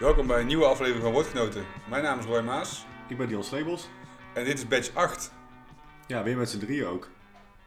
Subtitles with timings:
[0.00, 1.64] Welkom bij een nieuwe aflevering van Woordgenoten.
[1.88, 3.88] Mijn naam is Roy Maas Ik ben Dion Slebels.
[4.34, 5.32] en dit is badge 8.
[6.06, 7.08] Ja, weer met z'n drieën ook.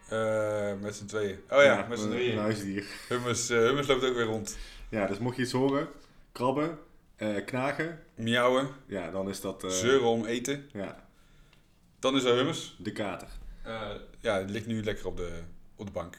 [0.09, 1.39] Eh, met z'n tweeën.
[1.49, 2.31] Oh ja, met z'n drieën.
[2.31, 2.85] Een huisdier.
[3.09, 4.57] Hummus, eh, Hummus loopt ook weer rond.
[4.89, 5.87] Ja, dus mocht je iets horen,
[6.31, 6.77] krabben,
[7.15, 10.69] eh, knagen, Miauwen, ja, dan is dat eh, zeuren om eten.
[10.73, 11.05] ja,
[11.99, 12.75] Dan is er Hummus.
[12.79, 13.27] de kater.
[14.19, 15.39] Ja, die ligt nu lekker op de,
[15.75, 16.17] op de bank.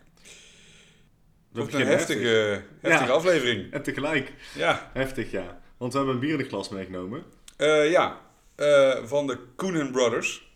[1.53, 3.13] We Wordt een heftige, heftige Ja.
[3.17, 3.71] aflevering.
[3.73, 5.61] En tegelijk, Ja, heftig ja.
[5.79, 7.25] Want we hebben een bier in de klas meegenomen.
[7.57, 8.21] Eh, ja.
[8.55, 10.53] Eh, van de Coonan Brothers.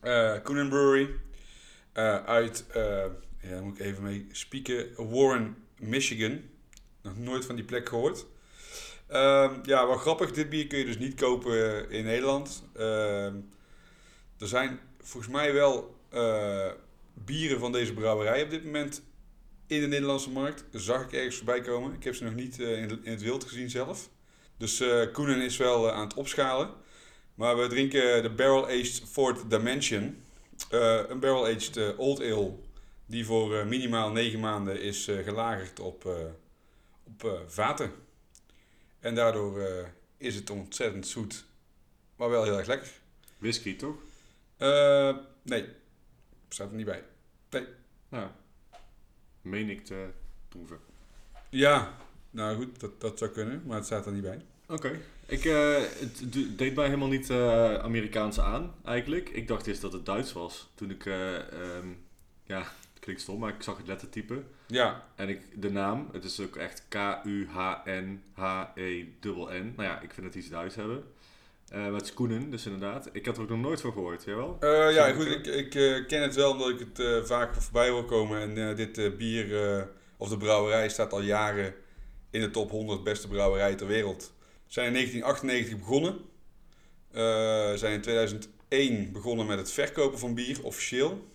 [0.00, 1.10] Eh Coonan Brewery.
[2.26, 2.64] Uit,
[3.40, 6.40] ja, moet ik even mee spieken, Warren, Michigan.
[7.02, 8.26] Nog nooit van die plek gehoord.
[9.06, 10.32] Ehm, ja, wel grappig.
[10.32, 12.64] Dit bier kun je dus niet kopen in Nederland.
[12.74, 13.34] Ehm,
[14.38, 15.96] er zijn volgens mij wel
[17.14, 19.02] bieren van deze brouwerij op dit moment
[19.66, 20.64] in de Nederlandse markt.
[20.72, 21.92] Zag ik ergens voorbij komen.
[21.94, 24.08] Ik heb ze nog niet in het wild gezien zelf.
[24.58, 26.70] Dus eh Koenen is wel eh, aan het opschalen.
[27.34, 30.22] Maar we drinken de Barrel Aged Fourth Dimension.
[30.70, 32.52] Eh, een Barrel Aged Old Ale.
[33.06, 36.04] Die voor minimaal 9 maanden is gelagerd op,
[37.04, 37.92] op vaten.
[39.00, 39.62] En daardoor
[40.16, 41.44] is het ontzettend zoet.
[42.16, 42.88] Maar wel heel erg lekker.
[43.38, 43.96] Whisky, toch?
[44.56, 45.68] Eh, nee,
[46.48, 47.04] staat er niet bij.
[48.08, 48.28] Nou,
[49.42, 50.08] meen ik te
[50.48, 50.80] proeven.
[51.48, 51.96] Ja,
[52.38, 53.62] nou goed, dat, dat zou kunnen.
[53.66, 54.40] Maar het staat er niet bij.
[54.68, 54.98] Oké.
[55.26, 59.28] Ik, eh, het deed mij helemaal niet eh, Amerikaans aan, eigenlijk.
[59.28, 60.70] Ik dacht eerst dat het Duits was.
[60.74, 61.88] Toen ik, eh, ehm,
[62.44, 64.42] ja, het klinkt stom, maar ik zag het lettertype.
[64.66, 67.52] Ja, En ik, de naam, het is ook echt K-U-H-N-H-E-N-N.
[69.76, 71.04] Nou ja, ik vind het iets Duits hebben.
[71.90, 73.08] Met Skoenen, dus inderdaad.
[73.12, 74.56] Ik had er ook nog nooit van gehoord, jawel?
[74.60, 75.70] Eh, ja, goed, ik, ik
[76.06, 78.40] ken het wel omdat ik het vaak voorbij hoor komen.
[78.40, 81.74] En dit bier, of de brouwerij, staat al jaren
[82.30, 84.32] in de top 100 beste brouwerijen ter wereld.
[84.66, 86.18] Zijn in 1998 begonnen.
[87.10, 91.26] Eh, zijn in 2001 begonnen met het verkopen van bier, officieel.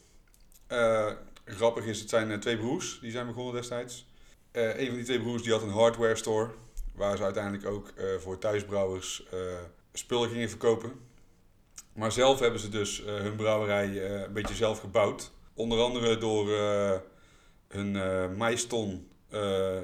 [0.73, 1.11] Eh,
[1.45, 4.07] grappig is, het zijn eh, twee broers die zijn begonnen destijds.
[4.51, 6.49] Eh, een van die twee broers die had een hardware store.
[6.95, 9.27] Waar ze uiteindelijk ook voor thuisbrouwers
[9.93, 10.91] spullen gingen verkopen.
[11.93, 15.31] Maar zelf hebben ze dus hun brouwerij een beetje zelf gebouwd.
[15.53, 16.49] Onder andere door
[17.67, 17.91] hun
[18.37, 19.07] maiston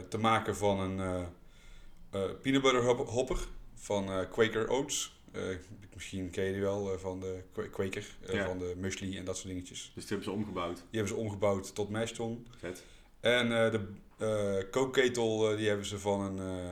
[0.09, 1.21] te maken van een eh
[2.11, 5.19] eh, peanut butter hop- hopper van eh, Quaker Oats.
[5.31, 5.41] Eh,
[5.93, 8.45] misschien ken je die wel eh, van de Qua- Quaker, eh, Ja.
[8.45, 9.91] van de muesli en dat soort dingetjes.
[9.95, 10.75] Dus die hebben ze omgebouwd.
[10.75, 12.47] Die hebben ze omgebouwd tot maiston.
[12.57, 12.83] Vet.
[13.19, 13.87] En eh, de
[14.17, 16.71] eh kookketel eh, die hebben ze van een eh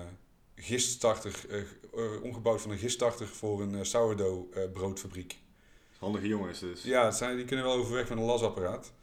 [0.55, 5.38] giststarter, eh, eh, omgebouwd van een giststarter voor een eh, sourdough eh, broodfabriek.
[5.99, 6.83] Handige jongens dus.
[6.83, 8.94] Ja, het zijn, die kunnen wel overweg met een lasapparaat.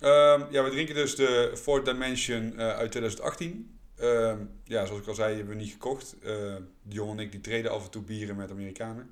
[0.00, 3.78] Ehm, ja, we drinken dus de Fourth Dimension eh, uit 2018.
[3.96, 6.16] Ehm, ja, zoals ik al zei, hebben we niet gekocht.
[6.24, 9.10] Uh, Dion en ik die treden af en toe bieren met Amerikanen.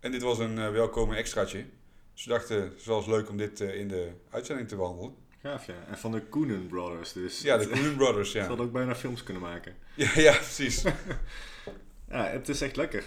[0.00, 1.64] En dit was een eh, welkome extraatje.
[2.14, 4.76] Dus we dachten, het is wel eens leuk om dit eh, in de uitzending te
[4.76, 5.14] behandelen.
[5.42, 5.74] Gaaf, ja.
[5.90, 7.40] En van de Koenen Brothers dus.
[7.40, 8.46] Ja, de Coen Brothers, Ze ja.
[8.46, 9.74] hadden ook bijna films kunnen maken.
[9.94, 10.10] ja.
[10.14, 10.82] Ja, precies.
[12.08, 13.04] Ja, het is echt lekker.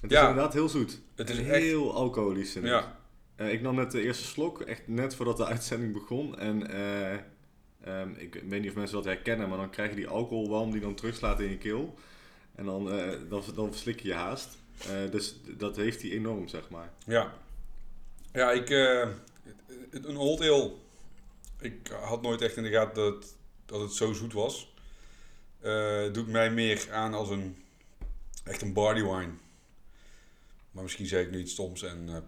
[0.00, 0.22] Het Ja.
[0.22, 1.00] is inderdaad heel zoet.
[1.14, 2.52] Het is En echt- heel alcoholisch.
[2.62, 2.99] Ja,
[3.40, 6.38] Eh, ik nam net de eerste slok, echt net voordat de uitzending begon.
[6.38, 7.12] En eh,
[7.84, 10.80] ehm, ik weet niet of mensen dat herkennen, maar dan krijg je die alcoholwalm die
[10.80, 11.94] dan terugslaat in je keel.
[12.54, 14.58] En dan, eh, dan, dan verslik je je haast.
[15.10, 16.92] Dus dat heeft hij enorm, zeg maar.
[17.06, 17.34] ja.
[18.32, 18.68] Ja, ik...
[19.90, 20.72] een old ale.
[21.60, 23.34] Ik had nooit echt in de gaten dat,
[23.66, 24.74] dat het zo zoet was.
[26.12, 27.56] Doet mij meer aan als een...
[28.44, 29.32] Echt een barley wine.
[30.70, 32.24] Maar misschien zeg ik nu iets stoms en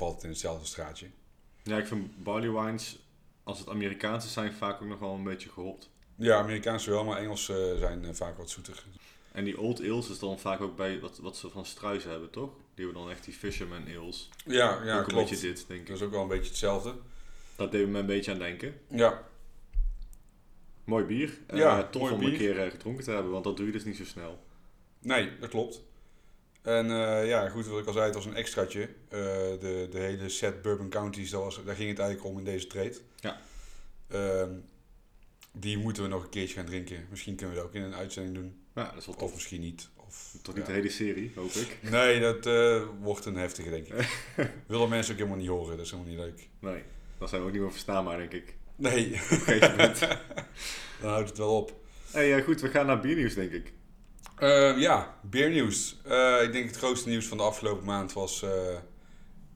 [0.00, 1.06] valt het in hetzelfde straatje.
[1.62, 2.98] Ja, ik vind barley wines,
[3.44, 5.90] als het Amerikaanse zijn, vaak ook nog wel een beetje gehopt.
[6.16, 8.84] Ja, Amerikaanse wel, maar Engelse zijn eh, vaak wat zoeter.
[9.32, 12.30] En die old ales is dan vaak ook bij wat, wat ze van struisen hebben,
[12.30, 12.50] toch?
[12.74, 14.28] Die hebben dan echt die fisherman ales.
[14.44, 15.30] Ja, ja ook een klopt.
[15.30, 15.94] beetje dit, denk Dat ik.
[15.94, 16.94] is ook wel een beetje hetzelfde.
[17.56, 18.74] Dat deed me een beetje aan denken.
[18.88, 19.22] Ja,
[20.84, 21.38] Mooi bier.
[21.46, 22.28] Eh, Ja, tof mooi om bier.
[22.32, 24.44] een keer eh, gedronken te hebben, want dat doe je dus niet zo snel.
[24.98, 25.82] Nee, dat klopt.
[26.62, 28.80] En eh, ja, goed, wat ik al zei, het was een extraatje.
[29.08, 29.20] Eh,
[29.60, 32.66] de, de hele set Bourbon Counties, dat was, daar ging het eigenlijk om in deze
[32.66, 32.96] trade.
[33.20, 33.40] Ja.
[34.08, 34.52] Ehm,
[35.52, 37.06] die moeten we nog een keertje gaan drinken.
[37.10, 38.60] Misschien kunnen we dat ook in een uitzending doen.
[38.74, 39.88] Ja, dat is wel Of misschien niet.
[39.96, 40.72] Of, Toch niet ja.
[40.72, 41.78] de hele serie, hoop ik.
[41.90, 44.08] Nee, dat eh, wordt een heftige, denk ik.
[44.66, 46.48] Willen mensen ook helemaal niet horen, dat is helemaal niet leuk.
[46.58, 46.82] Nee,
[47.18, 48.54] dan zijn we ook niet meer verstaanbaar, denk ik.
[48.76, 49.98] Nee, Op een gegeven moment.
[51.00, 51.80] dan houdt het wel op.
[52.10, 53.72] hey, goed, we gaan naar biernieuws, denk ik.
[54.40, 56.00] Eh, ja, beernieuws.
[56.04, 58.78] Eh, ik denk het grootste nieuws van de afgelopen maand was eh,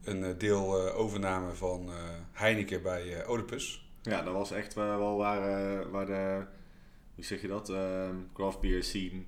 [0.02, 1.90] een deel overname van
[2.32, 3.88] Heineken bij Oedipus.
[4.02, 6.44] Ja, dat was echt wel waar, waar de,
[7.14, 9.22] hoe zeg je dat, Ehm craft beer scene,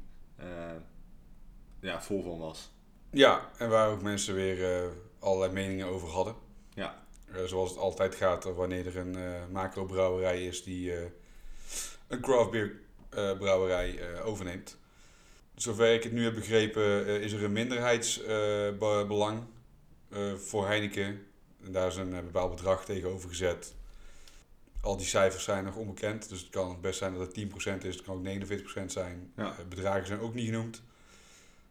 [1.80, 2.72] ja, vol van was.
[3.10, 6.34] Ja, en waar ook mensen weer allerlei meningen over hadden.
[6.74, 7.04] Ja.
[7.44, 9.16] Zoals het altijd gaat wanneer er een
[9.52, 10.92] macro-brouwerij is die
[12.08, 12.80] een craft beer
[13.38, 14.78] brouwerij overneemt.
[15.56, 19.42] Zover ik het nu heb begrepen, eh, is er een minderheidsbelang
[20.10, 21.26] eh, voor Heineken.
[21.64, 23.74] En daar is een eh, bepaald bedrag tegenover gezet.
[24.80, 27.94] Al die cijfers zijn nog onbekend, dus het kan best zijn dat het 10% is,
[27.96, 29.32] het kan ook 49% zijn.
[29.36, 29.44] Ja.
[29.58, 30.82] Eh, bedragen zijn ook niet genoemd.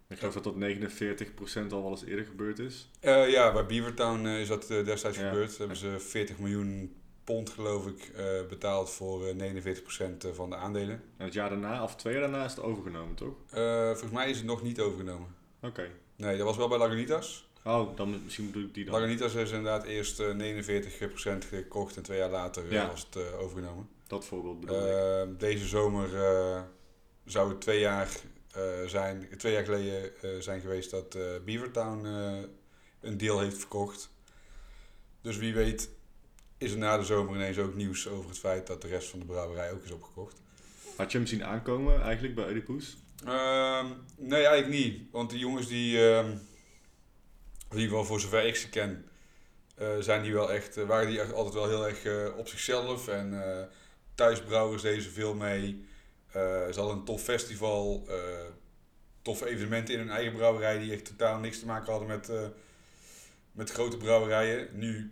[0.08, 2.90] Ik geloof dat dat 49% al wel eens eerder gebeurd is.
[3.00, 5.28] Eh, ja, bij Beavertown eh, is dat eh, destijds Ja.
[5.30, 5.58] gebeurd.
[5.58, 11.04] Hebben ze 40 miljoen pond, geloof ik, eh, betaald voor eh 49% van de aandelen.
[11.18, 13.33] En het jaar daarna, of twee jaar daarna, is het overgenomen, toch?
[13.51, 15.36] Eh, volgens mij is het nog niet overgenomen.
[15.62, 15.89] Oké.
[16.16, 17.50] Nee, dat was wel bij Lagunitas.
[17.63, 18.94] Oh, dan misschien bedoel ik die dan.
[18.94, 22.88] Lagunitas is inderdaad eerst eh 49% gekocht en twee jaar later eh, Ja.
[22.88, 23.89] was het eh, overgenomen.
[24.07, 24.83] Dat voorbeeld bedoel ik.
[24.88, 26.62] Eh, deze zomer eh,
[27.25, 28.10] zou het twee jaar,
[28.51, 32.33] eh, zijn, twee jaar geleden eh, zijn geweest dat eh, Beavertown eh,
[33.01, 34.10] een deel heeft verkocht.
[35.22, 35.89] Dus wie weet
[36.65, 39.19] is er na de zomer ineens ook nieuws over het feit dat de rest van
[39.19, 40.41] de brouwerij ook is opgekocht.
[40.95, 42.97] Had je hem zien aankomen eigenlijk bij Oedipus?
[43.25, 43.85] Ehm,
[44.17, 45.01] nee, eigenlijk niet.
[45.12, 46.29] Want die jongens die, ehm,
[47.69, 49.06] in ieder geval voor zover ik ze ken,
[49.75, 52.47] eh, zijn die wel echt, eh, waren die echt altijd wel heel erg eh, op
[52.47, 53.07] zichzelf.
[53.07, 53.69] En
[54.15, 55.85] thuisbrouwers deden ze veel mee.
[56.31, 58.07] Ze hadden een tof festival,
[59.21, 62.31] toffe evenementen in hun eigen brouwerij die echt totaal niks te maken hadden met,
[63.51, 64.69] met grote brouwerijen.
[64.71, 65.12] Nu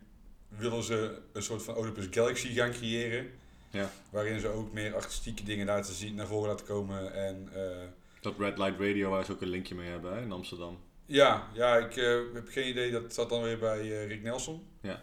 [0.58, 3.32] willen ze een soort van Oedipus Galaxy gaan creëren.
[3.70, 3.90] Ja.
[4.10, 7.14] Waarin ze ook meer artistieke dingen laten zien, naar voren laten komen.
[7.14, 7.88] En eh,
[8.22, 10.80] Dat Red Light Radio waar ze ook een linkje mee hebben hè, in Amsterdam.
[11.06, 12.92] ja, ja, ik eh, heb geen idee.
[12.92, 14.68] Dat zat dan weer bij eh, Rick Nelson.
[14.82, 15.02] Ja.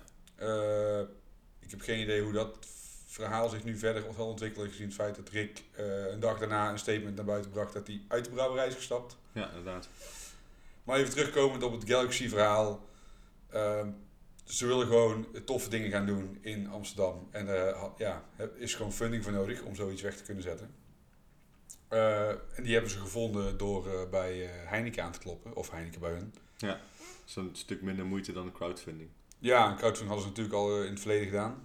[1.58, 2.58] Ik heb geen idee hoe dat
[3.06, 4.68] verhaal zich nu verder zal ontwikkelen.
[4.68, 5.62] Gezien het feit dat Rick
[6.10, 9.16] een dag daarna een statement naar buiten bracht dat hij uit de brouwerij is gestapt.
[9.32, 9.88] Ja, inderdaad.
[10.84, 12.88] Maar even terugkomend op het Galaxy verhaal.
[14.50, 17.28] Ze willen gewoon toffe dingen gaan doen in Amsterdam.
[17.30, 20.42] En er ha- ja, er is gewoon funding voor nodig om zoiets weg te kunnen
[20.42, 20.74] zetten.
[21.88, 25.56] Eh, en die hebben ze gevonden door eh, bij eh, Heineken aan te kloppen.
[25.56, 26.34] Of Heineken bij hun.
[27.24, 29.08] Zo'n stuk minder moeite dan crowdfunding.
[29.38, 31.64] Ja, een crowdfunding hadden ze natuurlijk al eh, in het verleden gedaan.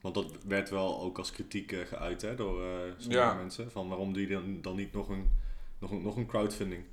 [0.00, 3.34] Want dat werd wel ook als kritiek eh, geuit hè, door eh sommige Ja.
[3.34, 3.70] mensen.
[3.70, 5.30] Van waarom doe je dan, dan niet nog een,
[5.78, 6.84] nog, een, nog een crowdfunding?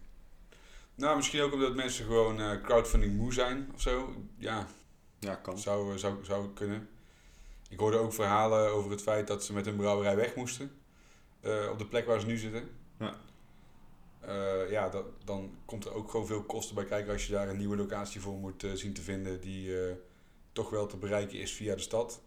[0.96, 4.14] Nou, misschien ook omdat mensen gewoon eh, crowdfunding moe zijn of zo.
[4.38, 4.68] Ja,
[5.22, 5.60] Ja, kan.
[5.60, 6.90] zou, zou, zou kunnen.
[7.70, 10.72] Ik hoorde ook verhalen over het feit dat ze met hun brouwerij weg moesten.
[11.42, 12.70] eh, op de plek waar ze nu zitten.
[13.00, 13.16] Ja.
[14.20, 17.50] Eh, ja, dat, dan komt er ook gewoon veel kosten bij kijken als je daar
[17.50, 19.96] een nieuwe locatie voor moet eh, zien te vinden die eh,
[20.52, 22.22] toch wel te bereiken is via de stad.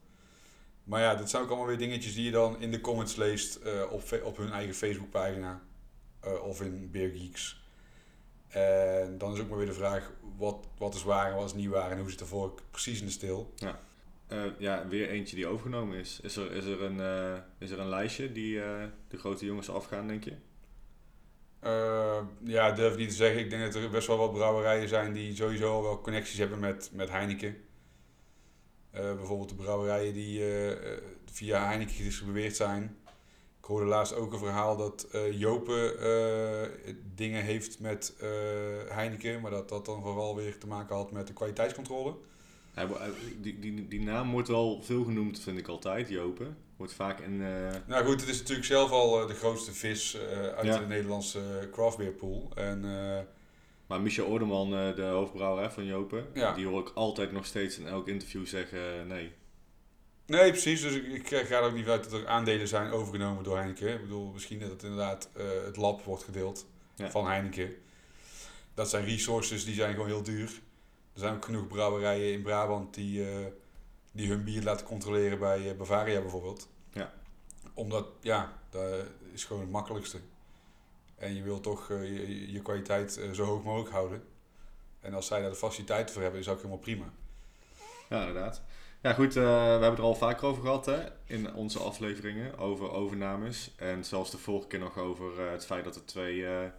[0.85, 3.57] Maar ja, dit zijn ook allemaal weer dingetjes die je dan in de comments leest
[3.57, 5.63] eh, op, op hun eigen Facebookpagina
[6.21, 7.64] eh, of in Beer Geeks.
[8.55, 11.55] En dan is ook maar weer de vraag, wat, wat is waar en wat is
[11.55, 13.55] niet waar en hoe zit er voor precies in de stil.
[14.27, 16.21] Eh, ja, weer eentje die overgenomen is.
[16.23, 19.71] Is er, is er, een, eh, is er een lijstje die eh, de grote jongens
[19.71, 20.33] afgaan, denk je?
[22.45, 23.41] Ja, durf ik niet te zeggen.
[23.41, 26.91] Ik denk dat er best wel wat brouwerijen zijn die sowieso wel connecties hebben met,
[26.93, 27.57] met Heineken.
[28.91, 30.43] Bijvoorbeeld de brouwerijen die
[31.25, 32.97] via Heineken gedistribueerd zijn.
[33.65, 38.29] Ik hoorde laatst ook een verhaal dat eh Jopen eh, dingen heeft met eh,
[38.89, 42.15] Heineken, maar dat dat dan vooral weer te maken had met de kwaliteitscontrole.
[43.41, 46.57] Die, die, die naam wordt wel veel genoemd, vind ik altijd, Jopen.
[46.77, 47.43] Wordt vaak in...
[47.43, 50.17] eh, Nou goed, het is natuurlijk zelf al de grootste vis
[50.57, 50.79] uit Ja.
[50.79, 52.49] de Nederlandse craft beer pool.
[52.55, 52.81] En
[53.87, 56.55] Maar Michel Ordeman, eh, de hoofdbrouwer hè, van Jopen, Ja.
[56.55, 59.33] die hoor ik altijd nog steeds in elk interview zeggen nee.
[60.27, 60.81] Nee, precies.
[60.83, 63.95] Dus ik, ik ga er ook niet uit dat er aandelen zijn overgenomen door Heineken.
[63.95, 67.11] Ik bedoel, misschien dat het inderdaad eh, het lab wordt gedeeld Ja.
[67.11, 67.75] van Heineken.
[68.75, 70.49] Dat zijn resources die zijn gewoon heel duur.
[71.13, 73.47] Er zijn ook genoeg brouwerijen in Brabant die, eh,
[74.13, 76.69] die hun bier laten controleren bij eh, Bavaria bijvoorbeeld.
[76.93, 77.13] Ja.
[77.75, 80.19] Omdat, ja, dat is gewoon het makkelijkste.
[81.17, 84.23] En je wil toch je, je kwaliteit zo hoog mogelijk houden.
[85.01, 87.05] En als zij daar de faciliteiten voor hebben, is dat ook helemaal prima.
[88.09, 88.63] Ja, inderdaad.
[89.05, 92.59] Ja, goed, eh, we hebben het er al vaker over gehad hè, in onze afleveringen
[92.59, 93.75] over overnames.
[93.77, 96.71] En zelfs de vorige keer nog over eh, het feit dat er twee eh,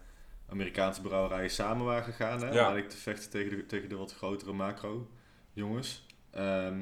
[0.50, 2.40] Amerikaanse brouwerijen samen waren gegaan.
[2.40, 2.52] Hè, Ja.
[2.52, 5.08] om eigenlijk te vechten tegen de, tegen de wat grotere macro
[5.54, 6.06] jongens.
[6.32, 6.82] Ehm,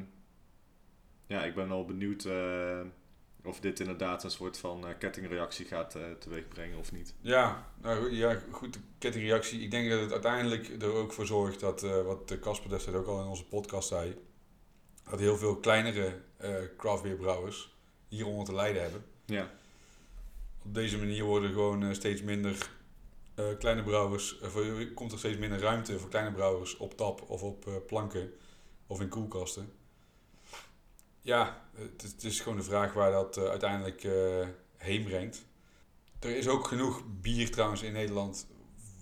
[1.26, 2.28] ja, ik ben al benieuwd
[3.44, 7.14] of dit inderdaad een soort van kettingreactie gaat teweegbrengen of niet.
[7.20, 9.60] Ja, nou, goed, ja, goed, de kettingreactie.
[9.60, 13.20] Ik denk dat het uiteindelijk er ook voor zorgt dat, wat Casper destijds ook al
[13.20, 14.16] in onze podcast zei,
[15.10, 17.76] dat heel veel kleinere eh craft beer brouwers
[18.08, 19.04] hieronder te lijden hebben.
[19.24, 19.50] Ja,
[20.64, 22.70] Op deze manier worden gewoon eh, steeds minder
[23.34, 27.42] Eh, kleine brouwers, uh, komt er steeds minder ruimte voor kleine brouwers op tap of
[27.42, 28.32] op uh, planken
[28.86, 29.72] of in koelkasten.
[31.20, 34.08] Ja, het, het, is gewoon de vraag waar dat uiteindelijk
[34.76, 35.44] heen brengt.
[36.18, 38.46] Er is ook genoeg bier trouwens in Nederland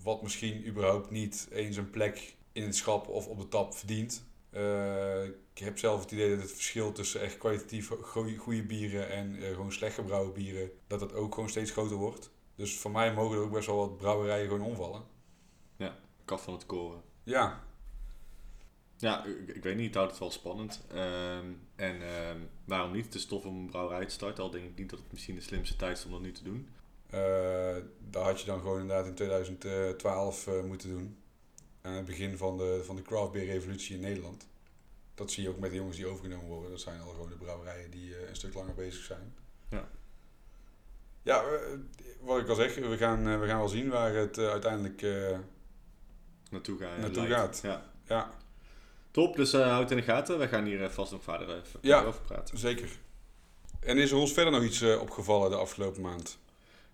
[0.02, 4.24] wat misschien überhaupt niet eens een plek in het schap of op de tap verdient.
[4.50, 5.22] Uh,
[5.54, 7.90] ik heb zelf het idee dat het verschil tussen echt kwalitatief
[8.36, 12.30] goede bieren en uh, gewoon slecht gebrouwen bieren, dat dat ook gewoon steeds groter wordt.
[12.54, 15.02] Dus voor mij mogen er ook best wel wat brouwerijen gewoon omvallen.
[15.76, 17.02] Ja, kaf van het koren.
[17.22, 17.64] Ja.
[18.96, 20.84] Ja, ik, ik weet niet, het houdt het wel spannend.
[20.94, 23.04] Um, en um, waarom niet?
[23.04, 25.34] Het is tof om een brouwerij te starten, al denk ik niet dat het misschien
[25.34, 26.68] de slimste tijd is om dat nu te doen.
[27.14, 27.20] Uh,
[28.10, 31.16] daar had je dan gewoon inderdaad in 2012 uh, moeten doen.
[31.80, 34.46] Aan het begin van de, van de craft beer revolutie in Nederland.
[35.14, 36.70] Dat zie je ook met de jongens die overgenomen worden.
[36.70, 39.34] Dat zijn al gewoon de brouwerijen die uh, een stuk langer bezig zijn.
[39.68, 39.88] Ja.
[41.22, 41.44] Ja,
[42.20, 45.02] wat ik al zeg, we gaan, we gaan wel zien waar het uiteindelijk
[46.50, 47.60] naartoe, naartoe gaat.
[47.62, 47.82] Ja.
[48.06, 48.34] ja.
[49.10, 50.38] Top, dus houd het in de gaten.
[50.38, 52.58] We gaan hier vast nog verder even ja, over praten.
[52.58, 52.90] zeker.
[53.80, 56.38] En is er ons verder nog iets opgevallen de afgelopen maand?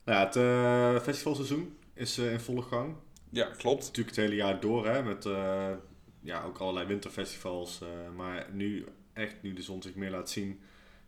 [0.05, 2.95] Nou ja, het uh, festivalseizoen is uh, in volle gang.
[3.31, 3.85] Ja, klopt.
[3.85, 5.71] Natuurlijk het hele jaar door, hè, met uh,
[6.21, 7.81] ja, ook allerlei winterfestivals.
[8.17, 10.61] maar nu, echt, nu de zon zich meer laat zien,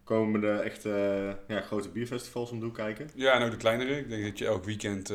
[0.05, 0.83] komen de echt
[1.49, 3.11] ja, grote bierfestivals om de hoek kijken.
[3.14, 3.99] Ja, en ook de kleinere.
[3.99, 5.12] Ik denk dat je elk weekend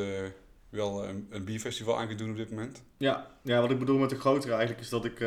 [0.68, 2.82] wel een, een, bierfestival aan kunt doen op dit moment.
[2.96, 5.18] Ja, ja, wat ik bedoel met de grotere eigenlijk is dat ik,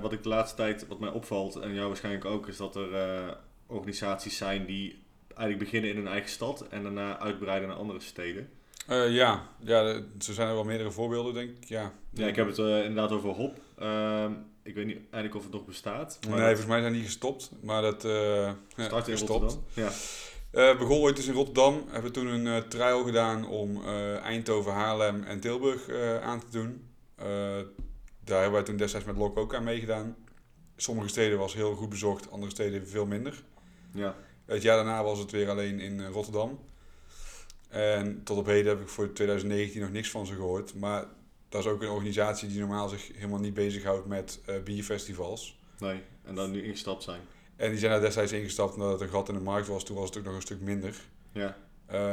[0.00, 3.36] wat ik de laatste tijd, wat mij opvalt, en jou waarschijnlijk ook, is dat er
[3.66, 5.04] organisaties zijn die
[5.34, 8.48] eigenlijk beginnen in hun eigen stad en daarna uitbreiden naar andere steden.
[8.90, 11.64] Uh, ja, ja, er zijn er wel meerdere voorbeelden, denk ik.
[11.64, 13.58] Ja, ja ik heb het inderdaad over Hop.
[13.78, 14.30] Uh,
[14.62, 16.18] ik weet niet eigenlijk of het nog bestaat.
[16.28, 17.50] nee, volgens mij zijn die gestopt.
[17.60, 19.64] Maar dat uh, start in Rotterdam.
[19.72, 19.90] Ja.
[20.52, 21.84] begon ooit eens in Rotterdam.
[21.88, 23.84] Hebben toen een trial gedaan om
[24.22, 25.90] Eindhoven, Haarlem en Tilburg
[26.20, 26.88] aan te doen.
[28.24, 30.16] daar hebben wij toen destijds met Lok ook aan meegedaan.
[30.76, 33.42] Sommige steden was heel goed bezocht, andere steden veel minder.
[33.92, 34.16] Ja.
[34.44, 36.58] Het jaar daarna was het weer alleen in eh, Rotterdam.
[37.68, 40.74] En tot op heden heb ik voor 2019 nog niks van ze gehoord.
[40.74, 41.04] Maar
[41.54, 45.58] dat is ook een organisatie die normaal zich helemaal niet bezighoudt met uh, bierfestivals.
[45.78, 47.20] Nee, en dan nu ingestapt zijn.
[47.56, 49.84] En die zijn daar destijds ingestapt omdat het een gat in de markt was.
[49.84, 51.00] Toen was het ook nog een stuk minder.
[51.32, 51.56] Ja.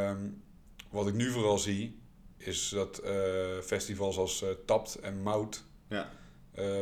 [0.09, 0.43] Um,
[0.89, 1.99] wat ik nu vooral zie,
[2.37, 3.11] is dat uh,
[3.63, 5.63] festivals als uh, Tapt en Mout...
[5.87, 6.09] Ja.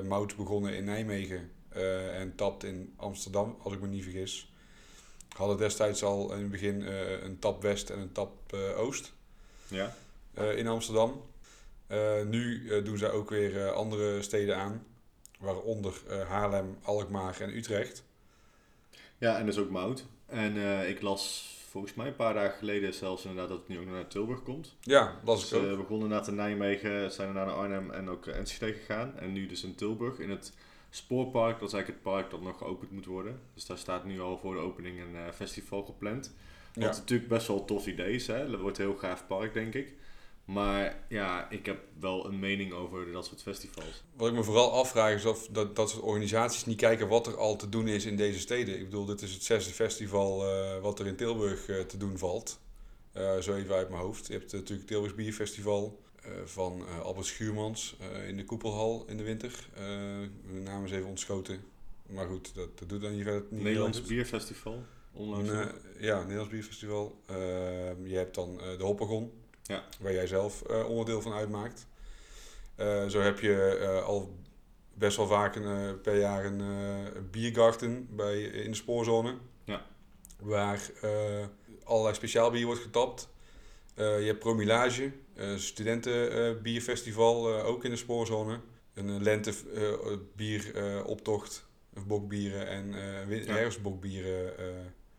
[0.03, 1.51] Mout begonnen in Nijmegen
[2.13, 4.53] en Tapt in Amsterdam, als ik me niet vergis
[5.35, 9.13] hadden destijds al in het begin een tap West en een tap Oost
[9.67, 9.95] ja.
[10.33, 11.21] In Amsterdam.
[12.25, 14.85] Nu doen zij ook weer andere steden aan,
[15.39, 15.93] waaronder
[16.27, 18.03] Haarlem, Alkmaar en Utrecht.
[19.17, 20.05] Ja, en dus ook Mout.
[20.25, 23.85] En ik las volgens mij een paar dagen geleden zelfs inderdaad dat het nu ook
[23.85, 24.75] naar Tilburg komt.
[24.81, 25.69] Ja, las dus, ik ook.
[25.69, 29.17] We begonnen inderdaad in Nijmegen, zijn we naar Arnhem en ook Enschede gegaan.
[29.17, 30.53] En nu dus in Tilburg in het
[30.89, 33.39] Spoorpark, dat is eigenlijk het park dat nog geopend moet worden.
[33.53, 36.33] Dus daar staat nu al voor de opening een uh, festival gepland.
[36.73, 36.89] Wat ja.
[36.89, 38.27] natuurlijk best wel een tof idee is.
[38.27, 38.49] Hè?
[38.49, 39.93] Dat wordt een heel gaaf park, denk ik.
[40.53, 44.03] Maar ja, ik heb wel een mening over dat soort festivals.
[44.15, 47.37] Wat ik me vooral afvraag is of dat, dat soort organisaties niet kijken wat er
[47.37, 48.75] al te doen is in deze steden.
[48.75, 52.17] Ik bedoel, dit is het zesde festival uh, wat er in Tilburg uh, te doen
[52.17, 52.59] valt.
[53.39, 54.27] zo even uit mijn hoofd.
[54.27, 55.99] Je hebt natuurlijk het Tilburgs Bierfestival.
[56.21, 59.69] Eh, van Albert Schuurmans in de Koepelhal in de winter.
[59.73, 61.59] de naam is even ontschoten.
[62.05, 63.43] Maar goed, dat, dat doet dan niet verder.
[63.49, 64.83] Niet Nederlands Bierfestival.
[65.13, 65.49] Onlangs
[65.99, 67.21] ja, Nederlands Bierfestival.
[67.25, 69.31] Ehm, je hebt dan de Hoppagon,
[69.69, 69.83] ja.
[69.99, 71.87] waar jij zelf onderdeel van uitmaakt.
[73.07, 74.37] zo heb je al
[74.93, 76.61] best wel vaak een, per jaar een,
[77.31, 79.35] biergarten bij, in de spoorzone.
[79.63, 79.85] Ja.
[80.39, 80.79] Waar
[81.83, 83.29] allerlei speciaal bier wordt getapt.
[83.95, 85.11] je hebt promilage,
[85.55, 88.59] studentenbierfestival ook in de spoorzone.
[88.93, 89.53] Een lente
[90.35, 91.67] bieroptocht,
[92.07, 92.87] bokbieren en
[93.29, 94.53] uh, herfstbokbieren.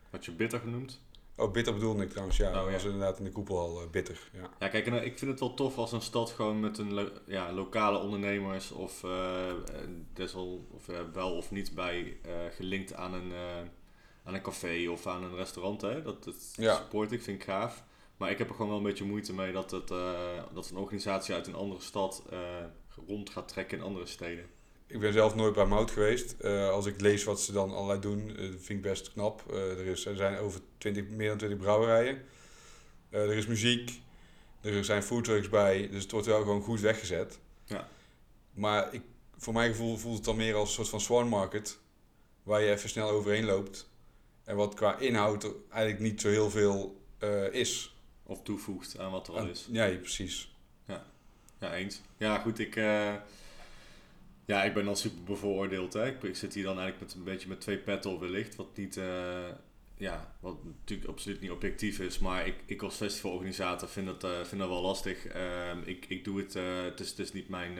[0.09, 1.01] Had je bitter genoemd?
[1.35, 2.49] Oh, bitter bedoelde ik trouwens, ja.
[2.49, 4.29] Oh, dat was inderdaad in de koepel al bitter.
[4.33, 6.93] Ja, ja kijk, en, ik vind het wel tof als een stad gewoon met een
[6.93, 9.05] lo ja, lokale ondernemers of,
[10.13, 12.17] desal, of wel of niet bij
[12.51, 13.33] gelinkt aan een,
[14.23, 15.81] aan een café of aan een restaurant.
[15.81, 16.01] Hè?
[16.01, 16.75] Dat, dat ja.
[16.75, 17.83] support ik, vind ik gaaf.
[18.17, 19.87] Maar ik heb er gewoon wel een beetje moeite mee dat, het,
[20.53, 22.23] dat een organisatie uit een andere stad
[23.07, 24.45] rond gaat trekken in andere steden.
[24.91, 26.35] Ik ben zelf nooit bij Mout geweest.
[26.41, 29.51] Uh, als ik lees wat ze dan allerlei doen, vind ik best knap.
[29.53, 32.21] er, is, er zijn over 20, meer dan 20 brouwerijen.
[33.09, 34.01] er is muziek.
[34.61, 35.89] Er zijn foodtrucks bij.
[35.91, 37.39] Dus het wordt wel gewoon goed weggezet.
[37.65, 37.87] Ja.
[38.53, 39.01] Maar ik,
[39.37, 41.79] voor mijn gevoel voelt het dan meer als een soort van swan market.
[42.43, 43.89] Waar je even snel overheen loopt.
[44.43, 47.01] En wat qua inhoud eigenlijk niet zo heel veel
[47.51, 49.67] is of toevoegt aan wat er al is.
[49.71, 50.55] Ja, precies.
[50.87, 51.05] Ja.
[51.59, 52.01] Ja, eens.
[52.17, 53.13] Ja, goed, ik, eh,
[54.51, 55.93] ja, ik ben dan super bevooroordeeld.
[55.93, 56.07] Hè.
[56.07, 58.77] Ik, ik zit hier dan eigenlijk met een beetje met twee petten op wellicht, wat
[58.77, 59.49] niet, eh,
[59.97, 64.43] ja, wat natuurlijk absoluut niet objectief is, maar ik, ik als festivalorganisator vind dat, eh,
[64.43, 65.25] vind dat wel lastig.
[65.25, 67.77] Ehm, ik, ik doe het, eh, het, is, het is niet mijn,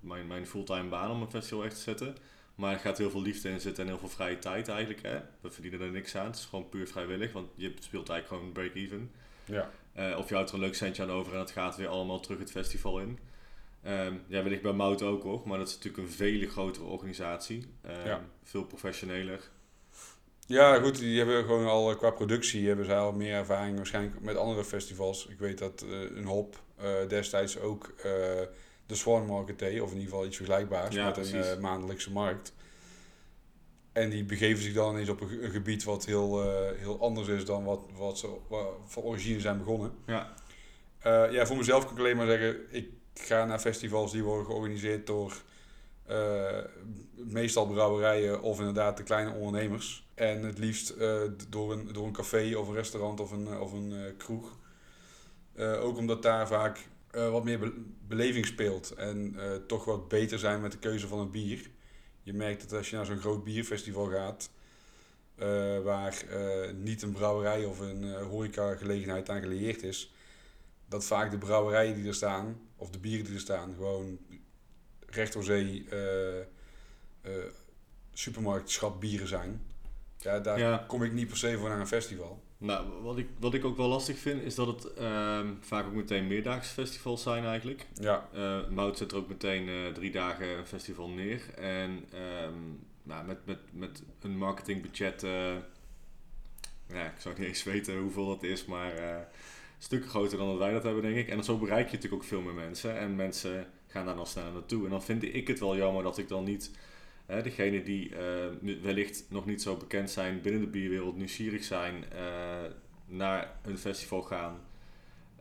[0.00, 2.16] mijn, mijn fulltime baan om een festival echt te zetten.
[2.54, 5.02] Maar er gaat heel veel liefde in zitten en heel veel vrije tijd eigenlijk.
[5.02, 5.20] Hè.
[5.40, 6.26] We verdienen er niks aan.
[6.26, 9.10] Het is gewoon puur vrijwillig, want je speelt eigenlijk gewoon break-even.
[9.44, 9.70] Ja.
[10.16, 12.38] Of je houdt er een leuk centje aan over en het gaat weer allemaal terug
[12.38, 13.18] het festival in.
[13.86, 17.66] Ehm ja, wellicht bij Mout ook hoor, maar dat is natuurlijk een veel grotere organisatie.
[17.82, 18.24] Ehm, Ja.
[18.42, 19.50] Veel professioneler.
[20.46, 24.20] Ja, goed, die hebben gewoon al eh, qua productie hebben zij al meer ervaring waarschijnlijk
[24.20, 25.26] met andere festivals.
[25.26, 27.94] Ik weet dat eh, een hop eh, destijds ook
[28.86, 31.58] de Swan Market deed, of in ieder geval iets vergelijkbaars Ja, met een precies.
[31.60, 32.54] maandelijkse markt.
[33.92, 36.42] En die begeven zich dan ineens op een, ge- een gebied wat heel,
[36.76, 38.28] heel anders is dan wat, wat ze
[38.86, 39.92] van origine zijn begonnen.
[40.06, 40.34] Ja,
[41.30, 42.88] ja, voor mezelf kan ik alleen maar zeggen, ik
[43.20, 45.42] ga naar festivals die worden georganiseerd door
[46.06, 46.58] eh,
[47.14, 50.06] meestal brouwerijen of inderdaad de kleine ondernemers.
[50.14, 53.60] En het liefst eh, door, een, door een café of een restaurant of een, eh,
[53.60, 54.58] of een kroeg.
[55.58, 60.72] Ook omdat daar vaak wat meer be- beleving speelt en toch wat beter zijn met
[60.72, 61.70] de keuze van het bier.
[62.22, 64.50] Je merkt dat als je naar zo'n groot bierfestival gaat,
[65.84, 66.24] waar
[66.74, 70.14] niet een brouwerij of een eh horecagelegenheid aan gelieerd is,
[70.88, 74.18] dat vaak de brouwerijen die er staan, of de bieren die er staan, gewoon
[75.06, 77.32] recht door zee eh eh,
[78.12, 79.62] supermarktschap bieren zijn.
[80.18, 80.84] Ja, daar Ja.
[80.88, 82.42] kom ik niet per se voor naar een festival.
[82.58, 85.92] nou, wat ik, wat ik ook wel lastig vind is dat het ehm, vaak ook
[85.92, 87.86] meteen meerdaagse festivals zijn eigenlijk.
[87.94, 91.54] Ja, Eh Mout zet er ook meteen drie dagen een festival neer.
[91.54, 92.54] En ehm,
[93.02, 95.20] nou, met, met, met een marketingbudget,
[96.88, 98.92] ja, ik zou niet eens weten hoeveel dat is, maar
[99.78, 101.28] stukken groter dan dat wij dat hebben, denk ik.
[101.28, 102.98] En zo bereik je natuurlijk ook veel meer mensen.
[102.98, 104.84] En mensen gaan daar dan sneller naartoe.
[104.84, 106.70] En dan vind ik het wel jammer dat ik dan niet,
[107.26, 112.10] hè, degene die eh, wellicht nog niet zo bekend zijn binnen de bierwereld, nieuwsgierig zijn,
[112.10, 112.64] eh,
[113.06, 114.60] naar een festival gaan.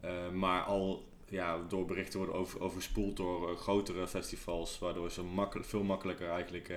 [0.01, 5.83] Eh, maar al ja, door berichten worden over, overspoeld door grotere festivals, waardoor ze veel
[5.83, 6.73] makkelijker eigenlijk.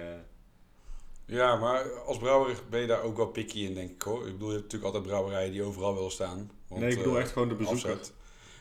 [1.29, 4.27] Ja, maar als brouwer ben je daar ook wel picky in, denk ik hoor.
[4.27, 6.51] Ik bedoel, je hebt natuurlijk altijd brouwerijen die overal willen staan.
[6.69, 7.91] want, nee, ik bedoel eh, echt gewoon de bezoeker.
[7.91, 8.13] afzet.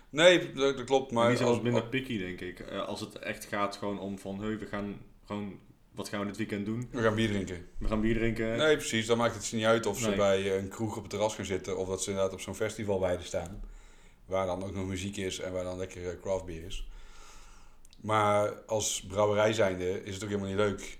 [0.10, 1.12] Nee, dat, dat klopt.
[1.12, 2.60] Maar die zijn als, minder picky, denk ik.
[2.60, 5.60] Eh, als het echt gaat gewoon om van, hey, we gaan gewoon,
[5.92, 6.90] wat gaan we dit weekend doen?
[6.92, 7.66] we gaan bier drinken.
[7.78, 8.58] We gaan bier drinken.
[8.58, 9.06] Nee, precies.
[9.06, 11.36] Dan maakt het ze niet uit of ze bij eh, een kroeg op het terras
[11.36, 13.64] gaan zitten of dat ze inderdaad op zo'n festivalweide staan.
[14.26, 16.88] Waar dan ook nog muziek is en waar dan lekker eh, craftbeer is.
[18.02, 20.98] Maar als brouwerij zijnde is het ook helemaal niet leuk.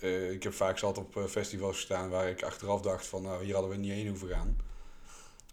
[0.00, 3.44] Eh, ik heb vaak zat op eh, festivals gestaan waar ik achteraf dacht van nou
[3.44, 4.56] hier hadden we niet heen hoeven gaan.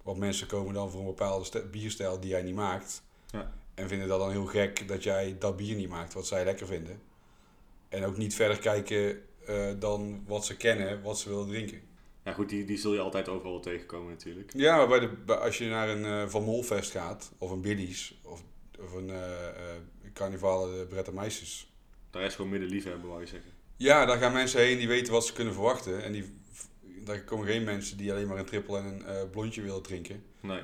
[0.04, 3.04] Want mensen komen dan voor een bepaalde bierstijl die jij niet maakt.
[3.32, 3.54] Ja.
[3.74, 6.68] En vinden dat dan heel gek dat jij dat bier niet maakt wat zij lekker
[6.68, 7.02] vinden.
[7.90, 11.82] En ook niet verder kijken eh, dan wat ze kennen, wat ze willen drinken.
[12.24, 14.52] Ja, goed, die, die zul je altijd overal tegenkomen natuurlijk.
[14.56, 17.62] Ja, maar bij de, bij- als je naar een eh, Van Molfest gaat, of een
[17.62, 18.44] Billy's, of,
[18.80, 19.20] of een eh
[20.14, 21.72] Carnivale de Bret Meisters.
[22.10, 23.52] Daar is gewoon midden liefhebben, wou je zeggen.
[23.82, 26.04] Ja, daar gaan mensen heen die weten wat ze kunnen verwachten.
[26.04, 26.26] En die,
[27.04, 30.24] daar komen geen mensen die alleen maar een trippel en een eh, blondje willen drinken.
[30.40, 30.62] Nee.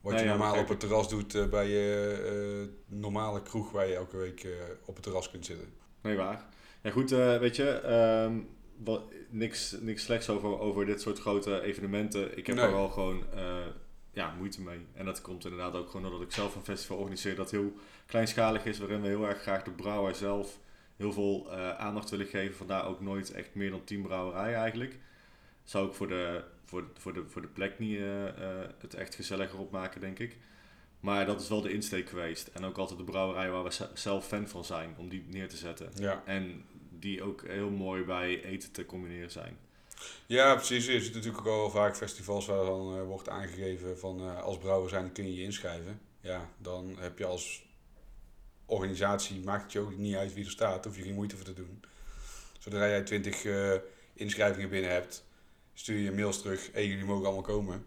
[0.00, 3.70] Wat Nee, je ja, normaal op het terras doet eh, bij je eh, normale kroeg
[3.70, 4.46] waar je elke week
[4.84, 5.68] op het terras kunt zitten.
[6.02, 6.44] Nee, waar.
[6.82, 8.38] Ja, goed, weet je, ehm,
[8.76, 12.38] wat, niks, niks slechts over, over dit soort grote evenementen.
[12.38, 12.64] Ik heb Nee.
[12.64, 13.24] er wel gewoon
[14.12, 14.86] ja, moeite mee.
[14.94, 17.72] En dat komt inderdaad ook gewoon doordat ik zelf een festival organiseer dat heel
[18.06, 20.58] kleinschalig is, waarin we heel erg graag de brouwer zelf
[21.00, 22.56] heel veel eh, aandacht willen geven.
[22.56, 24.98] Vandaar ook nooit echt meer dan 10 brouwerijen eigenlijk.
[25.64, 29.14] Zou ik voor de, voor, voor de, voor de plek niet eh, eh, het echt
[29.14, 30.36] gezelliger opmaken, denk ik.
[31.00, 32.46] Maar dat is wel de insteek geweest.
[32.48, 35.48] En ook altijd de brouwerij waar we ze- zelf fan van zijn, om die neer
[35.48, 35.90] te zetten.
[35.94, 36.64] Ja, En
[36.98, 39.56] die ook heel mooi bij eten te combineren zijn.
[40.26, 40.86] ja precies.
[40.86, 44.88] Er zitten natuurlijk ook al wel vaak festivals waar dan wordt aangegeven van als brouwer
[44.88, 46.00] zijn kun je je inschrijven.
[46.20, 47.68] Ja, dan heb je als
[48.70, 51.44] organisatie, maakt het je ook niet uit wie er staat, hoef je geen moeite voor
[51.44, 51.80] te doen.
[52.58, 53.74] Zodra jij 20 eh,
[54.12, 55.24] inschrijvingen binnen hebt,
[55.74, 56.70] stuur je mails terug.
[56.72, 57.86] Hé, jullie mogen allemaal komen.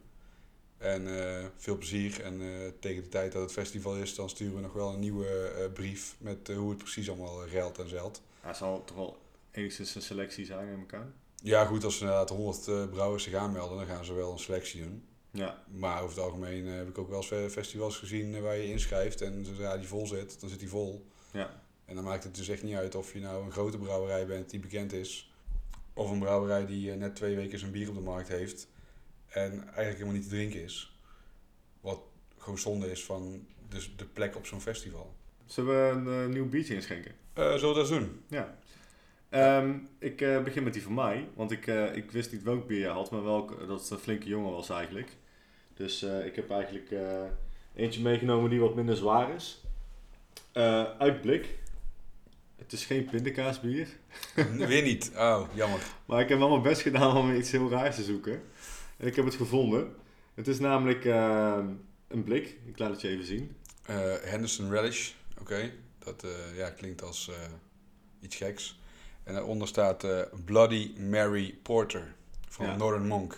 [0.77, 2.21] En eh, veel plezier.
[2.21, 4.99] En eh, tegen de tijd dat het festival is, dan sturen we nog wel een
[4.99, 8.21] nieuwe brief met hoe het precies allemaal geldt en zeilt.
[8.41, 9.17] Hij zal toch wel
[9.51, 11.11] enigszins een selectie zijn in elkaar.
[11.45, 14.39] Ja, goed, als ze inderdaad 100 eh, brouwers zich aanmelden, dan gaan ze wel een
[14.39, 15.03] selectie doen.
[15.35, 18.41] Ja, Maar over het algemeen eh, heb ik ook wel eens fe- festivals gezien eh,
[18.41, 21.05] waar je inschrijft en zodra die vol zit, dan zit die vol.
[21.31, 21.61] ja.
[21.85, 24.49] En dan maakt het dus echt niet uit of je nou een grote brouwerij bent
[24.49, 25.31] die bekend is,
[25.93, 28.67] of een brouwerij die eh, net twee weken zijn bier op de markt heeft
[29.27, 30.97] en eigenlijk helemaal niet te drinken is.
[31.81, 31.99] Wat
[32.37, 35.13] gewoon zonde is van dus de plek op zo'n festival.
[35.45, 37.11] Zullen we een nieuw biertje inschenken?
[37.33, 38.21] Eh, zullen we dat doen?
[38.27, 38.57] Ja.
[39.29, 42.87] Ehm, ik begin met die van mij, want ik, ik wist niet welk bier je
[42.87, 45.09] had, maar welk dat het een flinke jongen was eigenlijk.
[45.73, 47.23] Dus eh, ik heb eigenlijk eh,
[47.75, 49.61] eentje meegenomen die wat minder zwaar is.
[50.51, 51.47] Eh, uit blik.
[52.55, 53.87] Het is geen pindakaasbier,
[54.67, 55.11] Weer niet.
[55.15, 55.79] Oh, jammer.
[56.05, 58.41] maar ik heb wel mijn best gedaan om iets heel raars te zoeken.
[58.97, 59.95] En ik heb het gevonden.
[60.33, 61.05] Het is namelijk
[62.07, 62.57] een blik.
[62.65, 63.55] Ik laat het je even zien.
[64.23, 65.11] Henderson Relish.
[65.39, 65.71] Oké.
[65.99, 67.31] Dat ja, klinkt als
[68.21, 68.79] iets geks.
[69.23, 70.07] En daaronder staat
[70.45, 72.13] Bloody Mary Porter
[72.47, 72.75] van Ja.
[72.75, 73.37] Northern Monk.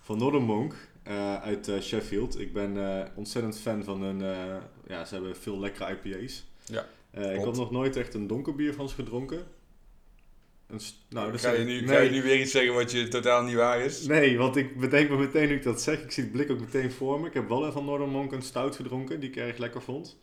[0.00, 2.40] Van Northern Monk eh, uit eh, Sheffield.
[2.40, 4.18] Ik ben eh, ontzettend fan van hun.
[4.86, 6.44] ja, ze hebben veel lekkere IPA's.
[6.64, 6.86] Ja,
[7.32, 9.44] ik had nog nooit echt een donker bier van ze gedronken.
[10.66, 13.08] Een nou, dat ga, je nu, nee, ga je nu weer iets zeggen wat je
[13.08, 14.06] totaal niet waar is?
[14.06, 16.02] Nee, want ik bedenk me meteen nu ik dat zeg.
[16.02, 17.26] Ik zie het blik ook meteen voor me.
[17.26, 20.16] Ik heb wel van Northern Monk een stout gedronken, die ik erg lekker vond.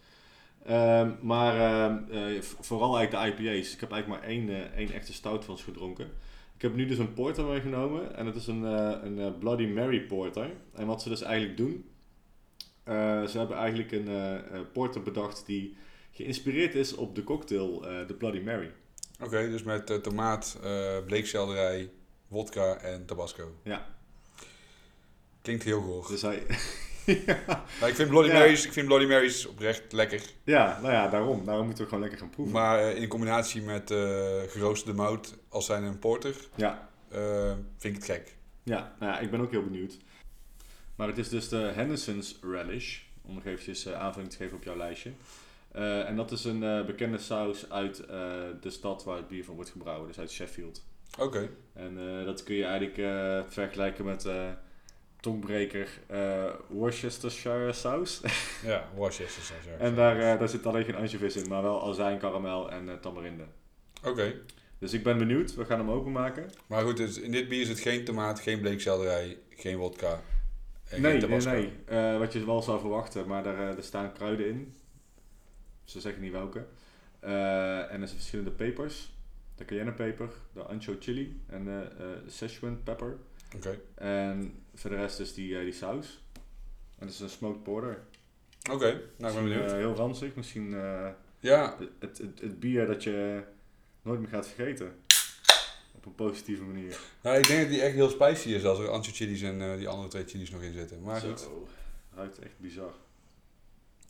[0.65, 3.74] Ehm, maar ehm, eh, vooral eigenlijk de IPA's.
[3.74, 6.10] Ik heb eigenlijk maar één, één echte stout van ze gedronken.
[6.60, 8.15] Ik heb nu dus een porter meegenomen.
[8.15, 10.52] En het is een, eh, een eh, Bloody Mary porter.
[10.74, 11.89] En wat ze dus eigenlijk doen...
[12.84, 15.78] eh, ze hebben eigenlijk een porter bedacht die
[16.12, 18.72] geïnspireerd is op de cocktail de Bloody Mary.
[19.24, 20.60] Oké, dus met tomaat,
[21.06, 21.91] bleekselderij,
[22.28, 23.56] wodka en tabasco.
[23.63, 23.88] Ja.
[25.41, 26.08] Klinkt heel goor.
[26.08, 26.45] Dus hij...
[27.80, 28.34] Maar ik vind Bloody Ja.
[28.34, 30.22] Marys, ik vind Bloody Marys oprecht lekker.
[30.43, 31.45] ja, nou ja, daarom.
[31.45, 32.54] Daarom moeten we gewoon lekker gaan proeven.
[32.56, 37.95] Maar eh, in combinatie met eh geroosterde mout als zijn een porter, Ja, eh, vind
[37.95, 38.36] ik het gek.
[38.63, 39.98] Ja, nou ja, ik ben ook heel benieuwd.
[40.95, 44.78] Maar het is dus de Henderson's Relish, om nog eventjes aanvulling te geven op jouw
[44.78, 45.12] lijstje.
[45.72, 47.98] En dat is een bekende saus uit
[48.62, 50.84] de stad waar het bier van wordt gebrouwen, dus uit Sheffield.
[51.19, 52.95] Oké, En dat kun je eigenlijk
[53.52, 54.28] vergelijken met
[55.20, 58.22] tongbreker eh, Worcestershire saus.
[58.66, 59.86] ja, Worcester zou ik zeggen.
[59.86, 62.96] en daar, eh, daar zit alleen geen anchovies in, maar wel azijn, karamel en eh,
[62.96, 63.44] tamarinde.
[64.04, 64.42] Oké,
[64.80, 66.50] Dus ik ben benieuwd, we gaan hem openmaken.
[66.68, 70.22] maar goed, dus in dit bier zit geen tomaat, geen bleekselderij, geen wodka
[70.90, 72.18] en nee, geen nee, nee.
[72.18, 74.74] Wat je wel zou verwachten, maar daar, er staan kruiden in.
[75.84, 76.66] Ze zeggen niet welke.
[77.20, 79.18] En er zijn verschillende pepers.
[79.56, 81.88] De cayennepeper, de ancho chili en de
[82.28, 83.18] Szechuan pepper.
[83.56, 86.24] Oké, En voor de rest is die, eh, die saus.
[86.98, 88.04] En dat is een smoked porter.
[88.72, 89.72] oké, nou ik ben benieuwd.
[89.72, 91.10] eh, heel ranzig, misschien eh,
[91.40, 93.44] ja, het, het, het bier dat je
[94.02, 94.96] nooit meer gaat vergeten.
[95.96, 97.00] Op een positieve manier.
[97.22, 99.88] nou, ik denk dat die echt heel spicy is als er ancho chilies en die
[99.88, 101.02] andere twee chilies nog in zitten.
[101.02, 101.68] Maar goed, Zo,
[102.16, 102.94] ruikt echt bizar.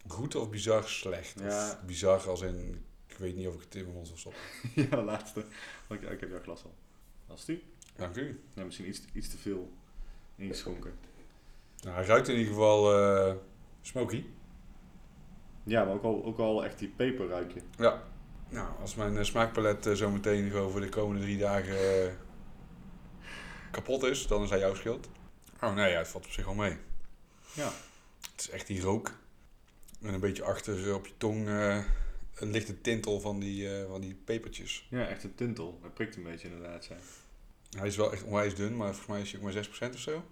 [0.07, 1.39] goed of bizar slecht?
[1.39, 1.67] Ja.
[1.71, 4.41] Of bizar als in, ik weet niet of ik het in mijn mond wil stoppen.
[4.89, 5.45] ja, laatste.
[5.89, 6.73] Ik, ik heb jouw glas al.
[7.27, 7.63] Als die?
[7.99, 8.41] Dank u.
[8.53, 9.71] Ja, misschien iets, iets te veel
[10.35, 10.93] ingeschonken.
[11.83, 13.35] Nou, hij ruikt in ieder geval eh,
[13.81, 14.25] smoky.
[15.63, 17.61] Ja, maar ook al, ook al echt die peper ruik je.
[17.77, 18.03] Ja.
[18.49, 21.77] Nou, als mijn eh, smaakpalet eh, zo meteen gewoon voor de komende drie dagen
[23.71, 25.09] kapot is, dan is hij jouw schuld.
[25.61, 26.77] Oh nee, ja, het valt op zich wel mee.
[27.53, 27.71] Ja.
[28.31, 29.13] Het is echt die rook.
[30.01, 31.47] En een beetje achter op je tong
[32.35, 34.87] een lichte tintel van die, van die pepertjes.
[34.89, 35.79] Ja, echt een tintel.
[35.81, 36.85] Hij prikt een beetje inderdaad.
[36.85, 36.95] Ja.
[37.77, 39.99] Hij is wel echt onwijs dun, maar volgens mij is hij ook maar 6% of
[39.99, 40.23] zo.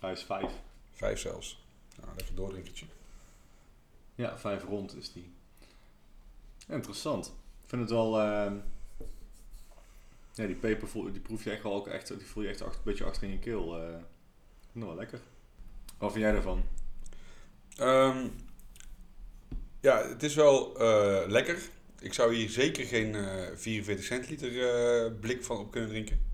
[0.00, 0.52] Hij is vijf.
[0.92, 1.64] 5 zelfs.
[2.00, 2.86] Nou, lekker doordrinkertje.
[4.14, 5.30] Ja, vijf rond is die.
[6.68, 7.26] Interessant.
[7.62, 8.20] Ik vind het wel...
[8.20, 8.56] ehm,
[10.34, 12.08] ja, die peper voel, die proef je echt wel ook echt...
[12.08, 13.76] Die voel je echt achter, een beetje achter in je keel.
[13.78, 13.88] eh.
[13.88, 15.20] Ik vind het wel lekker.
[15.98, 16.64] Wat vind jij daarvan?
[17.76, 18.28] Ehm,
[19.80, 21.58] ja, het is wel eh, lekker.
[22.00, 26.30] Ik zou hier zeker geen eh 44 centiliter eh, blik van op kunnen drinken.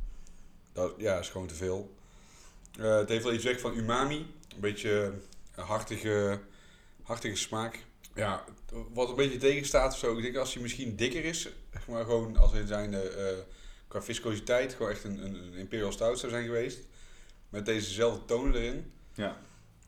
[0.72, 1.94] Dat ja, is gewoon te veel.
[2.78, 4.16] Eh, het heeft wel iets weg van umami.
[4.54, 5.12] Een beetje
[5.54, 6.40] een hartige,
[7.02, 7.84] hartige smaak.
[8.14, 8.44] Ja,
[8.92, 10.16] wat een beetje tegenstaat of zo.
[10.16, 11.48] Ik denk als hij misschien dikker is,
[11.88, 13.26] maar gewoon als in zijn eh
[13.88, 16.78] qua viscositeit, gewoon echt een, een, een Imperial Stout zou zijn geweest.
[17.48, 19.36] Met dezezelfde tonen erin Ja.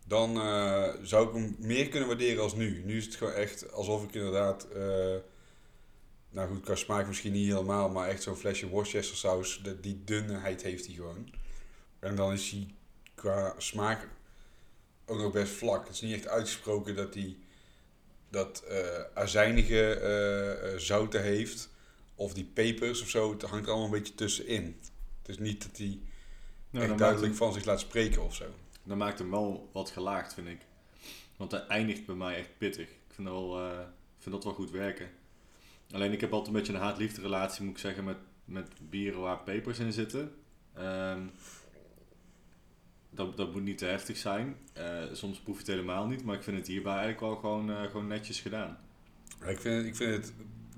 [0.07, 2.83] dan eh, zou ik hem meer kunnen waarderen als nu.
[2.85, 4.67] Nu is het gewoon echt alsof ik inderdaad,
[6.31, 10.05] nou goed, qua smaak misschien niet helemaal, maar echt zo'n flesje Worcester saus, de, die
[10.05, 11.31] dunheid heeft hij gewoon.
[11.99, 12.75] En dan is hij
[13.15, 14.09] qua smaak
[15.07, 15.87] ook nog best vlak.
[15.87, 17.37] Het is niet echt uitgesproken dat hij
[18.29, 21.71] dat eh azijnige eh, eh, zouten heeft,
[22.15, 23.33] of die pepers of zo.
[23.33, 24.81] Het hangt er allemaal een beetje tussenin.
[25.19, 25.99] Het is niet dat hij
[26.71, 28.45] Nou, echt duidelijk van zich laat spreken of zo.
[28.83, 30.61] dan maakt hem wel wat gelaagd, vind ik.
[31.37, 32.89] Want hij eindigt bij mij echt pittig.
[32.89, 33.87] Ik vind dat wel, ik
[34.19, 35.11] vind dat wel goed werken.
[35.93, 39.21] Alleen ik heb altijd een beetje een haat-liefde relatie, moet ik zeggen, met, met bieren
[39.21, 40.33] waar pepers in zitten.
[40.75, 41.23] Ehm,
[43.11, 44.57] dat, dat moet niet te heftig zijn.
[44.73, 47.71] Eh, soms proef je het helemaal niet, maar ik vind het hierbij eigenlijk wel gewoon,
[47.71, 48.79] eh, gewoon netjes gedaan.
[49.47, 50.33] Ik vind, ik vind het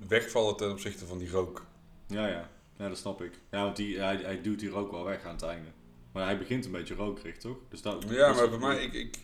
[0.07, 1.65] wegvallen ten opzichte van die rook.
[2.07, 2.49] Ja, ja.
[2.77, 3.39] Ja, dat snap ik.
[3.51, 5.69] Ja, want die, hij, hij duwt die rook wel weg aan het einde.
[6.11, 7.57] Maar hij begint een beetje rokerig, toch?
[7.69, 9.17] Dus dat, Ja, dat is maar bij mij, ik, ik,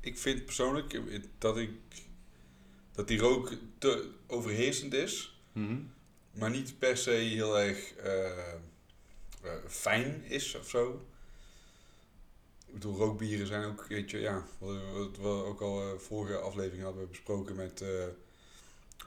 [0.00, 1.00] ik vind persoonlijk
[1.38, 1.70] dat ik
[3.00, 5.78] dat die rook te overheersend is, Mhm.
[6.32, 8.54] maar niet per se heel erg eh, eh,
[9.68, 11.06] fijn is of zo.
[12.66, 16.36] Ik bedoel, rookbieren zijn ook, weet je, ja, wat, wat we ook al eh, vorige
[16.38, 17.84] aflevering hadden besproken met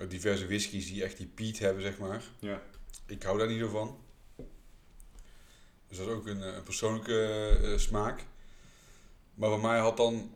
[0.09, 2.23] diverse whiskies die echt die peat hebben, zeg maar.
[2.39, 2.61] Ja.
[3.05, 3.97] Ik hou daar niet zo van.
[5.87, 8.25] Dus dat is ook een, een persoonlijke smaak.
[9.33, 10.31] Maar bij mij had dan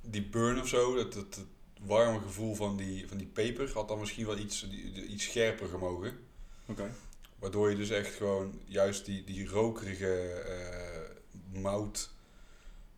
[0.00, 1.46] die burn of zo, dat, dat, het
[1.84, 5.68] warme gevoel van die, van die peper, had dan misschien wel iets, die- iets scherper
[5.68, 6.18] gemogen.
[6.66, 6.94] Oké.
[7.38, 12.10] Waardoor je dus echt gewoon juist die, die rokerige eh, mout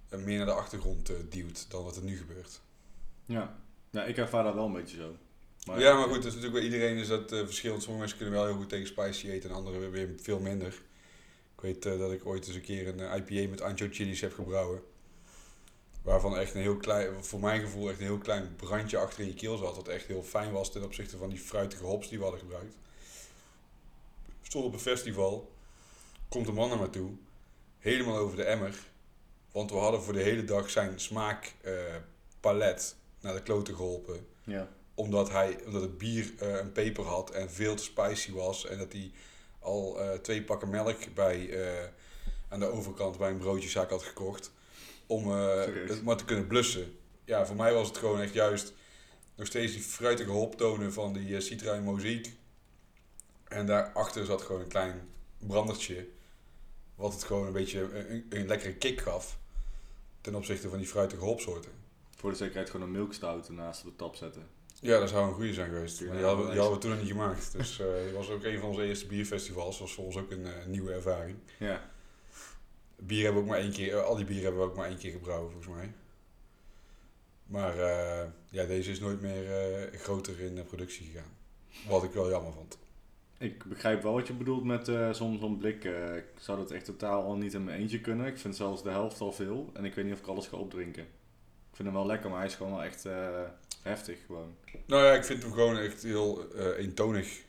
[0.08, 2.60] eh, meer naar de achtergrond eh, duwt dan wat er nu gebeurt.
[3.26, 3.58] Ja.
[3.90, 5.16] ja, ik ervaar dat wel een beetje zo.
[5.78, 7.82] ja, maar goed, dat is natuurlijk bij iedereen is dat eh, verschillend.
[7.82, 10.82] Sommige mensen kunnen wel heel goed tegen spicy eten en anderen weer veel minder.
[11.54, 14.82] Ik weet dat ik ooit eens een keer een IPA met ancho chilies heb gebrouwen.
[16.02, 19.26] Waarvan echt een heel klein, voor mijn gevoel echt een heel klein brandje achter in
[19.26, 19.76] je keel zat.
[19.76, 22.74] Wat echt heel fijn was ten opzichte van die fruitige hops die we hadden gebruikt.
[24.42, 25.50] Stond op een festival.
[26.28, 27.10] Komt een man naar me toe.
[27.78, 28.74] Helemaal over de emmer.
[29.52, 34.68] Want we hadden voor de hele dag zijn smaakpalet naar de kloten geholpen Ja.
[34.94, 38.66] omdat, hij, omdat het bier eh, een peper had en veel te spicy was.
[38.66, 39.10] En dat hij
[39.58, 41.88] al eh, twee pakken melk bij, eh,
[42.48, 44.52] aan de overkant bij een broodjeszaak had gekocht.
[45.12, 46.96] Om eh, het maar te kunnen blussen.
[47.24, 48.72] Ja, voor mij was het gewoon echt juist
[49.34, 51.82] nog steeds die fruitige hoptonen van die uh, Citra
[53.44, 55.00] en daarachter zat gewoon een klein
[55.38, 56.06] brandertje.
[56.94, 59.38] Wat het gewoon een beetje een, een lekkere kick gaf.
[60.20, 61.70] Ten opzichte van die fruitige hopsoorten.
[62.16, 64.46] Voor de zekerheid gewoon een milkstout naast de tap zetten.
[64.80, 66.00] Ja, dat zou een goede zijn geweest.
[66.04, 67.52] Maar die, hadden, we- die wel hadden we toen nog niet gemaakt.
[67.52, 69.70] Dus eh het was ook een van onze eerste bierfestivals.
[69.78, 71.36] Dat was voor ons ook een nieuwe ervaring.
[71.58, 71.90] Ja.
[73.06, 74.88] Bier hebben we ook maar één keer, eh, al die bieren hebben we ook maar
[74.88, 75.92] één keer gebrouwen volgens mij.
[77.46, 81.36] Maar eh, ja, deze is nooit meer eh, groter in de productie gegaan.
[81.88, 82.78] Wat ik wel jammer vond.
[83.38, 85.84] Ik begrijp wel wat je bedoelt met eh, zo'n zo'n blik.
[85.84, 88.26] ik zou dat echt totaal al niet in mijn eentje kunnen.
[88.26, 89.70] Ik vind zelfs de helft al veel.
[89.74, 91.02] En ik weet niet of ik alles ga opdrinken.
[91.02, 93.06] Ik vind hem wel lekker, maar hij is gewoon wel echt
[93.82, 94.54] heftig gewoon.
[94.86, 97.40] Nou ja, ik vind hem gewoon echt heel eentonig.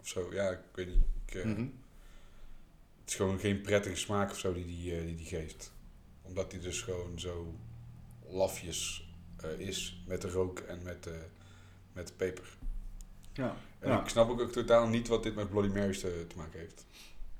[0.00, 1.04] Of zo, ja, ik weet niet.
[1.26, 1.66] Ik, Mhm.
[3.10, 5.72] Is gewoon geen prettige smaak of zo die die, eh, die, die geeft.
[6.22, 7.54] Omdat hij dus gewoon zo
[8.28, 11.20] lafjes eh, is met de rook en met de,
[11.92, 12.56] met de peper.
[13.32, 13.56] Ja.
[13.78, 14.00] En Ja.
[14.02, 16.86] ik snap ook, ook totaal niet wat dit met Bloody Marys te, te maken heeft.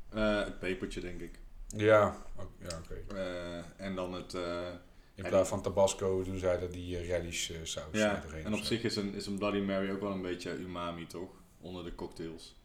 [0.09, 1.39] Eh, het pepertje, denk ik.
[1.69, 3.15] Ja, ook- ja oké.
[3.17, 4.35] Eh, en dan het...
[4.35, 4.69] eh,
[5.15, 8.83] In plaats van tabasco doen zij er die uh, eh, saus ja, en op zich
[8.83, 11.31] is een, is een Bloody Mary ook wel een beetje umami, toch?
[11.61, 12.57] Onder de cocktails.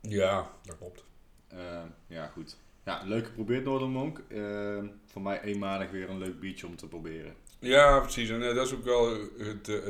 [0.00, 1.04] Ja, dat klopt.
[1.48, 2.56] Eh, ja, goed.
[2.84, 4.22] Ja, leuk geprobeerd Northern Monk.
[4.28, 7.34] Eh, voor mij eenmalig weer een leuk biertje om te proberen.
[7.58, 8.28] Ja, precies.
[8.30, 9.86] En eh, dat is ook wel het, het,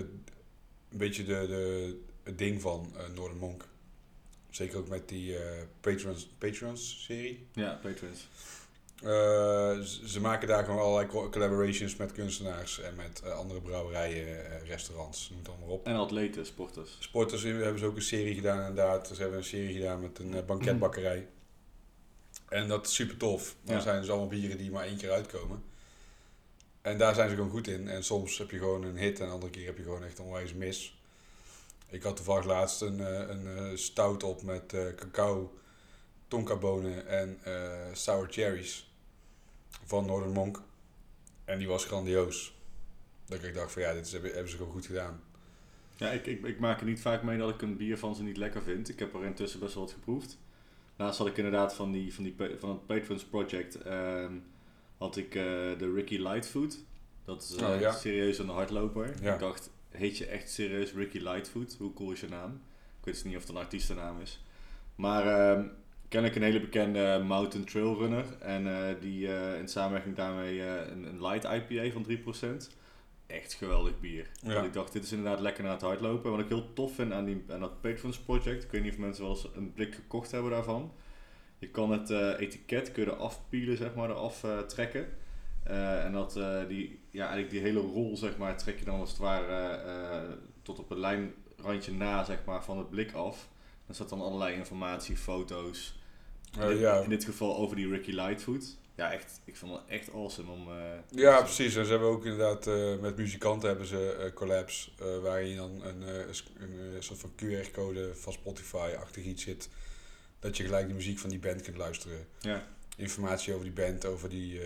[0.90, 3.64] een beetje de, de, het ding van Northern Monk.
[4.50, 5.36] Zeker ook met die
[5.80, 7.46] Patrons, Patrons serie.
[7.52, 8.28] Ja, patrons.
[10.12, 15.38] Ze maken daar gewoon allerlei co- collaborations met kunstenaars en met andere brouwerijen, restaurants, noem
[15.38, 15.86] het allemaal op.
[15.86, 16.96] En atleten, sporters.
[16.98, 19.06] Sporters hebben ze ook een serie gedaan inderdaad.
[19.08, 21.26] Ze hebben een serie gedaan met een banketbakkerij.
[22.48, 23.54] En dat is super tof.
[23.62, 23.80] Dan Ja.
[23.82, 25.62] zijn dus allemaal bieren die maar één keer uitkomen.
[26.82, 27.88] En daar zijn ze gewoon goed in.
[27.88, 30.20] En soms heb je gewoon een hit en de andere keer heb je gewoon echt
[30.20, 31.00] onwijs mis.
[31.88, 35.58] Ik had toevallig laatst een, eh, een eh, stout op met eh, cacao,
[36.28, 37.38] tonkabonen en
[37.92, 38.90] sour cherries
[39.84, 40.62] van Northern Monk.
[41.44, 42.56] En die was grandioos.
[43.26, 45.22] Dat ik dacht van ja, dit is, hebben, hebben ze gewoon goed gedaan.
[45.96, 48.22] Ja, ik, ik, ik maak er niet vaak mee dat ik een bier van ze
[48.22, 48.88] niet lekker vind.
[48.88, 50.38] Ik heb er intussen best wel wat geproefd.
[50.98, 54.32] Laatst had ik inderdaad van, die, van, die, van het Patrons Project ehm,
[54.96, 55.42] had ik eh,
[55.78, 56.78] de Ricky Lightfoot.
[57.24, 57.92] Dat is eh, Oh, ja.
[57.92, 59.14] serieus een hardloper.
[59.22, 59.32] Ja.
[59.34, 61.76] Ik dacht, heet je echt serieus Ricky Lightfoot?
[61.78, 62.50] Hoe cool is je naam?
[62.98, 64.42] Ik weet dus niet of het een artiestennaam is.
[64.94, 65.66] Maar ehm
[66.08, 68.24] ken ik een hele bekende mountain trail runner.
[68.40, 69.26] En eh, die
[69.58, 72.06] in samenwerking daarmee een, een light IPA van
[72.70, 72.77] 3%.
[73.28, 74.30] Echt geweldig bier.
[74.42, 74.54] Ja.
[74.54, 76.30] Want ik dacht, dit is inderdaad lekker naar het hardlopen.
[76.30, 78.98] Wat ik heel tof vind aan, die, aan dat Patrons Project, ik weet niet of
[78.98, 80.92] mensen wel eens een blik gekocht hebben daarvan.
[81.58, 85.08] Je kan het eh, etiket kun je eraf pielen, zeg maar, eraf eh, trekken.
[85.62, 86.32] Eh, en dat,
[86.68, 90.78] die, ja, eigenlijk die hele rol, zeg maar, trek je dan als het ware tot
[90.78, 93.48] op het lijnrandje na, zeg maar, van het blik af.
[93.86, 95.97] Er staat dan allerlei informatie, foto's.
[96.56, 97.00] In, ja.
[97.00, 98.76] in dit geval over die Ricky Lightfoot.
[98.94, 100.68] ja, echt, ik vond het echt awesome om...
[100.72, 100.76] eh,
[101.08, 101.76] Ja, precies.
[101.76, 105.56] En ze hebben ook inderdaad eh, met muzikanten hebben ze eh, collabs uh, waarin je
[105.56, 109.68] dan een, uh, een, soort van QR-code van Spotify-achtig iets zit.
[110.38, 112.26] Dat je gelijk de muziek van die band kunt luisteren.
[112.40, 112.66] Ja.
[112.96, 114.64] Informatie over die band, over die uh,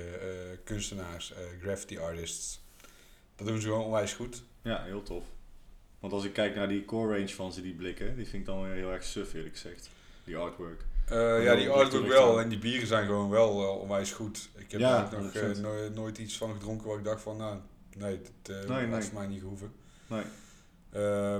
[0.64, 2.60] kunstenaars, graffiti artists.
[3.36, 4.42] Dat doen ze gewoon onwijs goed.
[4.62, 5.24] Ja, heel tof.
[6.00, 8.46] Want als ik kijk naar die core range van ze, die blikken, die vind ik
[8.46, 9.88] dan weer heel erg suf eerlijk gezegd.
[10.24, 10.84] Die artwork.
[11.12, 12.40] Uh, ja, die artwork wel.
[12.40, 14.48] En die bieren zijn gewoon wel uh, onwijs goed.
[14.54, 17.36] Ik heb ja, er nog uh, no nooit iets van gedronken waar ik dacht van,
[17.36, 17.58] nou,
[17.96, 19.02] nee, dat nee, nee.
[19.02, 19.72] voor mij niet gehoeven.
[20.06, 20.24] Nee.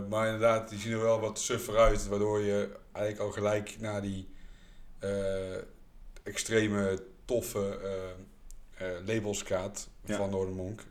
[0.09, 4.03] maar inderdaad, die zien er wel wat suffer uit, waardoor je eigenlijk al gelijk naar
[4.03, 4.29] die
[6.23, 7.79] extreme, toffe
[9.05, 10.17] labels gaat Ja.
[10.17, 10.85] van Northern Monk.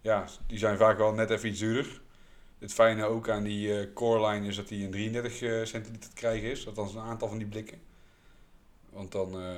[0.00, 2.01] ja, die zijn vaak wel net even iets duurder.
[2.62, 6.10] Het fijne ook aan die uh, core line is dat die in 33 uh, centiliter
[6.10, 6.66] te krijgen is.
[6.66, 7.80] Althans een aantal van die blikken.
[8.90, 9.54] Want dan uh,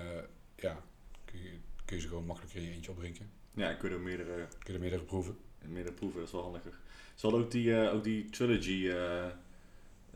[0.57, 0.83] ja,
[1.25, 1.51] kun, je,
[1.85, 3.31] kun je ze gewoon makkelijker in je eentje opdrinken.
[3.55, 5.37] Ja, kun je er meerdere, kun je er meerdere proeven.
[5.69, 6.79] Meerdere proeven, dat is wel handiger.
[7.15, 8.93] Ze hadden ook die, ook die Trilogy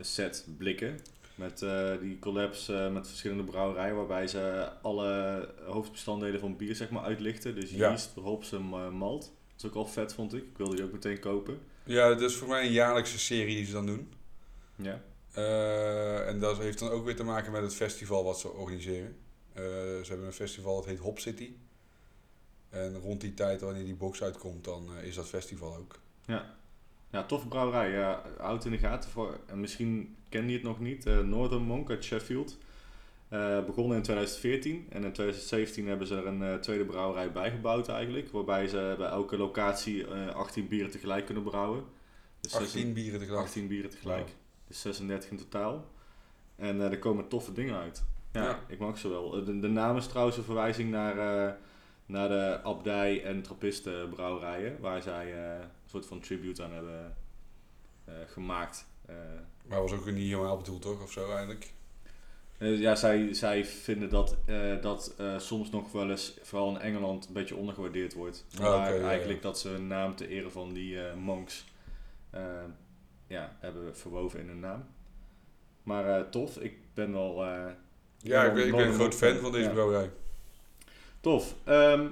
[0.00, 1.00] set blikken.
[1.34, 1.58] Met
[2.00, 3.96] die collabs met verschillende brouwerijen.
[3.96, 7.54] Waarbij ze alle hoofdbestanddelen van bier zeg maar, uitlichten.
[7.54, 7.76] Dus Ja.
[7.76, 9.22] yeast, hops en malt.
[9.22, 10.42] Dat is ook al vet vond ik.
[10.42, 11.58] Ik wilde die ook meteen kopen.
[11.88, 14.12] Ja, dat is voor mij een jaarlijkse serie die ze dan doen.
[14.76, 15.00] Ja.
[15.36, 19.16] Uh, en dat heeft dan ook weer te maken met het festival wat ze organiseren.
[19.54, 21.52] Uh, ze hebben een festival dat heet Hop City.
[22.68, 25.98] En rond die tijd, wanneer die box uitkomt, dan uh, is dat festival ook.
[26.26, 26.54] Ja,
[27.10, 27.90] ja toffe brouwerij.
[27.90, 29.10] Ja, oud in de gaten.
[29.10, 31.04] Voor, en misschien ken je het nog niet.
[31.04, 32.58] Northern Monk uit Sheffield.
[33.32, 37.88] Uh, begonnen in 2014 en in 2017 hebben ze er een uh, tweede brouwerij bijgebouwd
[37.88, 38.30] eigenlijk.
[38.30, 41.84] Waarbij ze bij elke locatie uh, 18 bieren tegelijk kunnen brouwen.
[42.40, 43.42] Dus 18 bieren tegelijk?
[43.42, 44.26] 18 bieren tegelijk.
[44.26, 44.36] Wow.
[44.66, 45.84] Dus 36 in totaal.
[46.56, 48.04] En er komen toffe dingen uit.
[48.32, 48.60] Ja, Ja.
[48.68, 49.30] ik mag ze wel.
[49.30, 51.52] De, de naam is trouwens een verwijzing naar, eh,
[52.06, 54.80] naar de abdij en trappisten brouwerijen.
[54.80, 57.16] Waar zij eh, een soort van tribute aan hebben
[58.04, 58.86] eh, gemaakt.
[59.06, 59.14] Eh,
[59.68, 61.02] Maar was ook niet helemaal bedoeld, toch?
[61.02, 61.72] Of zo eigenlijk?
[62.58, 66.80] Eh, ja, zij, zij vinden dat eh, dat eh, soms nog wel eens, vooral in
[66.80, 68.46] Engeland, een beetje ondergewaardeerd wordt.
[68.54, 69.48] Ah, Maar eigenlijk ja.
[69.48, 71.64] dat ze hun naam ter ere van die monks
[73.26, 74.86] ja, hebben verwoven in hun naam.
[75.82, 77.44] Maar tof, ik ben wel...
[78.18, 79.72] Ja, ik ben, ik ben een groot fan van deze ja.
[79.72, 80.10] brouwerij.
[81.20, 81.54] Tof.
[81.64, 82.06] Ehm,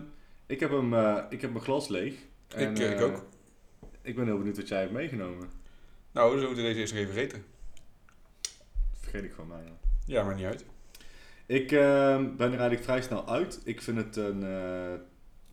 [0.47, 0.95] ik, heb hem,
[1.31, 2.15] ik heb mijn glas leeg.
[2.57, 3.25] Ik, ik ook.
[4.03, 5.51] Ik ben heel benieuwd wat jij hebt meegenomen.
[6.13, 7.45] Nou, we moeten deze eerst even eten.
[9.01, 9.71] Vergeet ik gewoon bijna.
[9.71, 10.65] Ja, maar niet uit.
[11.47, 13.61] Ik ben er eigenlijk vrij snel uit.
[13.65, 15.01] Ik vind het een eh,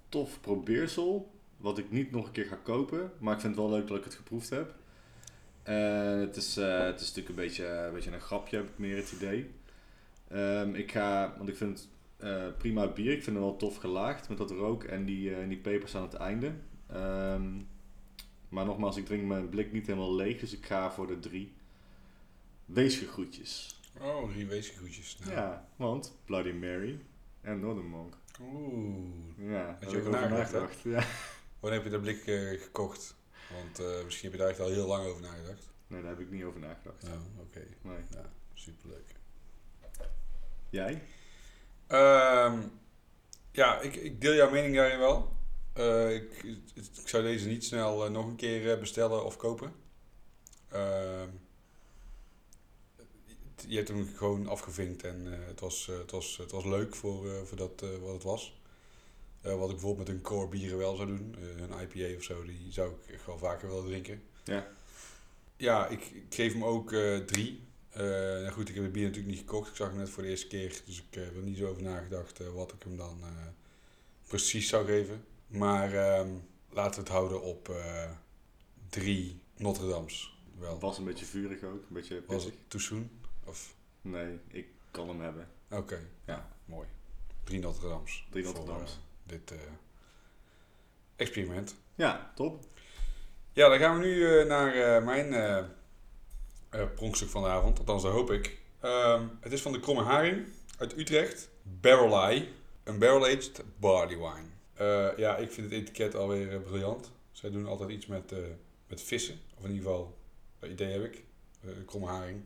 [0.10, 1.32] tof probeersel.
[1.58, 3.12] Wat ik niet nog een keer ga kopen.
[3.18, 4.74] Maar ik vind het wel leuk dat ik het geproefd heb.
[5.64, 8.78] En het, is, eh, het is natuurlijk een beetje, een beetje een grapje, heb ik
[8.78, 9.52] meer het idee.
[10.28, 11.88] Ehm, ik ga, want ik vind het
[12.18, 13.12] eh, prima bier.
[13.12, 16.02] Ik vind het wel tof gelaagd met dat rook en die, eh, die pepers aan
[16.02, 16.54] het einde.
[16.88, 17.52] Ehm,
[18.50, 20.40] maar nogmaals, ik drink mijn blik niet helemaal leeg.
[20.40, 21.54] Dus ik ga voor de drie
[22.66, 23.82] weesgegroetjes.
[24.00, 25.18] Oh, drie weesgegoedjes.
[25.20, 25.32] Nou.
[25.32, 27.00] Ja, want Bloody Mary
[27.42, 28.18] en Northern Monk.
[28.42, 29.10] Oeh.
[29.38, 30.82] Ja, daar je ik over nagedacht.
[30.82, 31.06] Ja.
[31.60, 33.16] Wanneer heb je dat blik eh, gekocht?
[33.52, 35.70] Want eh, misschien heb je daar echt al heel lang over nagedacht.
[35.88, 37.04] Nee, daar heb ik niet over nagedacht.
[37.04, 37.62] Nou, oké.
[37.82, 37.98] Nee.
[38.10, 39.16] Ja, superleuk.
[40.70, 41.02] Jij?
[41.88, 42.62] Ehm,
[43.52, 45.38] ja, ik, ik deel jouw mening daarin wel.
[45.74, 49.74] Eh, ik, ik zou deze niet snel nog een keer bestellen of kopen.
[50.70, 51.30] Ehm,
[53.68, 56.96] je hebt hem gewoon afgevinkt en eh, het, was, eh, het, was, het was leuk
[56.96, 58.62] voor, eh, voor dat, wat het was.
[59.42, 62.72] Wat ik bijvoorbeeld met een core bieren wel zou doen, een IPA of zo, die
[62.72, 64.24] zou ik echt wel vaker willen drinken.
[64.44, 64.68] Ja.
[65.58, 66.90] Ja, ik, ik geef hem ook
[67.26, 67.64] drie.
[67.94, 69.70] Nou goed, ik heb het bier natuurlijk niet gekocht.
[69.70, 70.82] Ik zag hem net voor de eerste keer.
[70.86, 73.24] Dus ik heb er niet zo over nagedacht wat ik hem dan
[74.28, 75.26] precies zou geven.
[75.48, 76.30] Maar ehm,
[76.70, 77.76] laten we het houden op
[78.90, 80.38] drie Notre Dames.
[80.60, 80.80] Wel.
[80.80, 83.10] Was een beetje vurig ook, een beetje Was het too soon?
[83.46, 83.74] Of?
[84.02, 85.48] Nee, ik kan hem hebben.
[85.72, 86.88] Oké, ja, mooi.
[87.44, 88.28] Drie Notre Dames.
[88.30, 88.92] Drie voor, Notre Dames.
[88.92, 89.58] eh, dit eh,
[91.16, 91.76] experiment.
[91.96, 92.64] Ja, top.
[93.54, 95.70] Ja, dan gaan we nu eh, naar eh, mijn
[96.96, 97.80] pronkstuk van de avond.
[97.80, 98.60] Althans, dat hoop ik.
[98.80, 101.50] Ehm, het is van de Kromme Haring uit Utrecht.
[101.64, 102.48] Barrel Eye.
[102.84, 104.48] Een barrel-aged barley wine.
[105.18, 107.12] Ja, ik vind het etiket alweer briljant.
[107.32, 108.34] Zij doen altijd iets met,
[108.88, 109.40] met vissen.
[109.58, 110.18] Of in ieder geval,
[110.60, 111.24] dat idee heb ik.
[111.86, 112.44] Kromme Haring.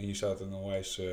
[0.00, 1.06] En hier staat een onwijs eh,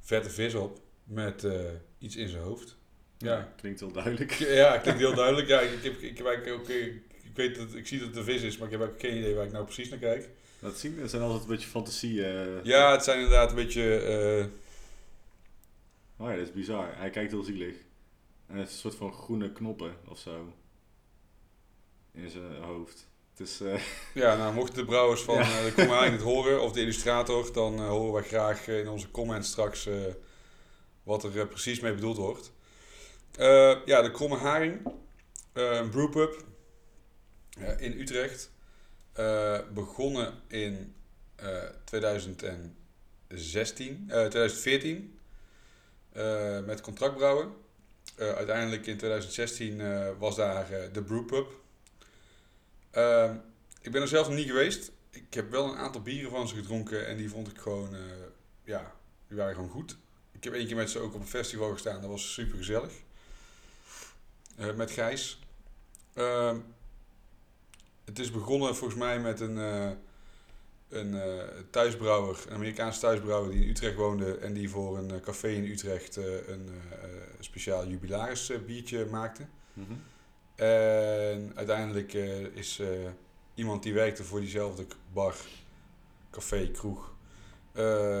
[0.00, 0.80] vette vis op.
[1.04, 1.60] Met eh,
[1.98, 2.76] iets in zijn hoofd.
[3.18, 4.32] Ja, Klinkt heel duidelijk.
[4.32, 5.48] ja, klinkt heel duidelijk.
[5.48, 6.86] Ja, ik, ik, heb, ik, heb eigenlijk ook, eh,
[7.24, 9.16] ik weet dat, ik zie dat het een vis is, maar ik heb ook geen
[9.16, 10.28] idee waar ik nou precies naar kijk.
[10.60, 12.14] Dat zien, dat zijn altijd een beetje fantasie.
[12.62, 14.46] Ja, het zijn inderdaad een beetje, eh,
[16.16, 16.96] Oh ja, dat is bizar.
[16.96, 17.74] Hij kijkt heel zielig.
[17.74, 20.52] En hij heeft een soort van groene knoppen of zo.
[22.12, 23.08] In zijn hoofd.
[23.40, 23.80] Eh,
[24.14, 25.40] Ja, nou, mochten de brouwers van Ja.
[25.58, 28.88] eh, de Kromme Haring het horen, of de illustrator, dan eh, horen wij graag in
[28.88, 29.88] onze comments straks
[31.02, 32.52] wat er precies mee bedoeld wordt.
[33.86, 34.92] Ja, de Kromme Haring,
[35.52, 36.44] een brewpub
[37.78, 38.50] in Utrecht.
[39.74, 40.94] Begonnen in
[41.36, 45.18] eh 2016, eh 2014
[46.12, 47.52] eh, met contractbrouwen.
[48.16, 51.46] Uiteindelijk in 2016 eh, was daar de brewpub.
[52.90, 53.36] Ehm,
[53.80, 54.90] ik ben er zelf nog niet geweest.
[55.10, 58.00] Ik heb wel een aantal bieren van ze gedronken en die vond ik gewoon, eh,
[58.64, 58.92] ja,
[59.28, 59.96] die waren gewoon goed.
[60.32, 62.92] Ik heb één keer met ze ook op een festival gestaan, dat was super gezellig.
[64.76, 65.38] met Gijs.
[66.14, 66.58] Ehm,
[68.04, 69.90] het is begonnen volgens mij met een, eh,
[70.88, 75.20] een eh, thuisbrouwer, een Amerikaanse thuisbrouwer die in Utrecht woonde en die voor een eh,
[75.20, 77.10] café in Utrecht eh, een eh, eh,
[77.40, 79.46] speciaal jubilaris eh, biertje maakte.
[79.72, 79.92] mhm.
[80.58, 82.88] En uiteindelijk eh, is eh,
[83.54, 85.34] iemand die werkte voor diezelfde bar,
[86.30, 87.12] café, kroeg,
[87.72, 88.20] eh,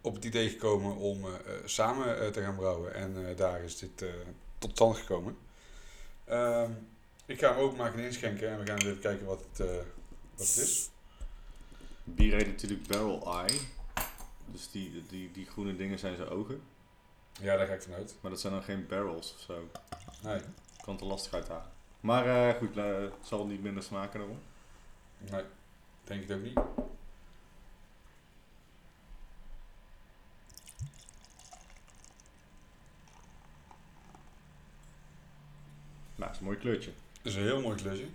[0.00, 1.24] op het idee gekomen om
[1.64, 2.94] samen te gaan brouwen.
[2.94, 4.04] En daar is dit
[4.58, 5.36] tot stand gekomen.
[6.24, 6.70] Ehm,
[7.26, 9.68] ik ga hem openmaken en inschenken en we gaan eens even kijken wat het,
[10.34, 10.90] wat het is.
[12.04, 13.60] Bier heet natuurlijk Barrel Eye.
[14.46, 16.62] Dus die, die, die groene dingen zijn zijn ogen.
[17.40, 18.14] Ja, daar ga ik vanuit.
[18.20, 19.68] Maar dat zijn dan geen barrels of zo.
[20.22, 20.40] Nee,
[20.80, 21.76] kan het er lastig uithalen.
[22.00, 24.38] Maar eh, goed, eh, het zal niet minder smaken daarom.
[25.18, 25.42] nee,
[26.04, 26.58] denk ik ook niet.
[36.14, 36.90] Nou, is een mooi kleurtje.
[37.22, 38.06] Dat is een heel mooi kleurtje.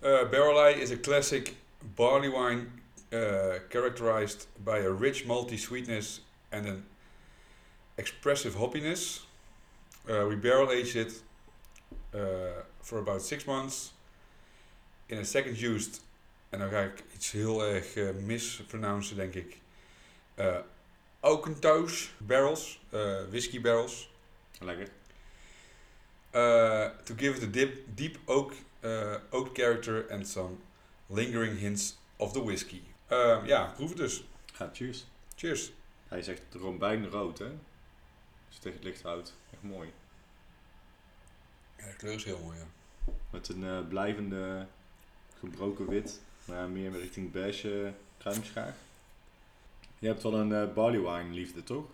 [0.00, 1.54] Uh, Barrel Eye is a classic
[1.94, 2.66] barley wine
[3.10, 6.84] uh, characterized by a rich malty sweetness and an
[7.94, 9.26] expressive hoppiness.
[10.08, 11.22] Uh, we barrel aged it
[12.14, 12.20] uh,
[12.80, 13.94] for about six months
[15.06, 16.00] in a second used,
[16.48, 19.60] en dan ga ik iets heel erg uh, mispronouncen denk ik,
[20.36, 20.58] uh,
[22.18, 24.10] barrels, uh, whisky barrels.
[24.60, 24.88] Lekker.
[26.32, 28.52] Uh, to give it a dip, deep oak,
[29.30, 30.56] oak character and some
[31.06, 32.82] lingering hints of the whisky.
[33.10, 34.24] Um, ja, proef het dus.
[34.58, 35.06] Ja, cheers.
[35.36, 35.72] Cheers.
[36.08, 36.42] Hij is echt
[37.10, 37.44] rood, hè?
[38.48, 39.34] Je tegen het licht houdt.
[39.52, 39.92] Echt mooi.
[41.78, 42.66] Ja, de kleur is heel mooi, ja.
[43.30, 44.66] Met een uh, blijvende
[45.38, 46.20] gebroken wit.
[46.44, 48.74] Maar meer richting beige kruimschaag.
[49.98, 51.84] Je hebt wel een uh, barley wine liefde, toch?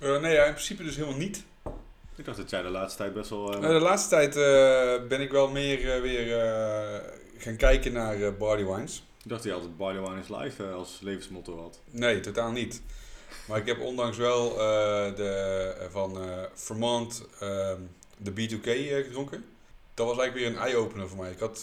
[0.00, 1.44] Uh, nee, ja, in principe dus helemaal niet.
[2.16, 3.60] Ik dacht dat jij de laatste tijd best wel...
[3.60, 4.34] De laatste tijd
[5.08, 6.26] ben ik wel meer weer
[7.38, 8.96] gaan kijken naar barley wines.
[9.22, 11.80] Ik dacht dat je altijd barley wine is live als levensmotto had.
[11.90, 12.82] Nee, totaal niet.
[13.48, 14.54] Maar ik heb ondanks wel
[15.14, 16.18] de, van
[16.54, 17.80] Vermont ehm,
[18.18, 18.68] de B2K
[19.04, 19.44] gedronken.
[19.94, 21.30] Dat was eigenlijk weer een eye-opener voor mij.
[21.30, 21.60] Ik had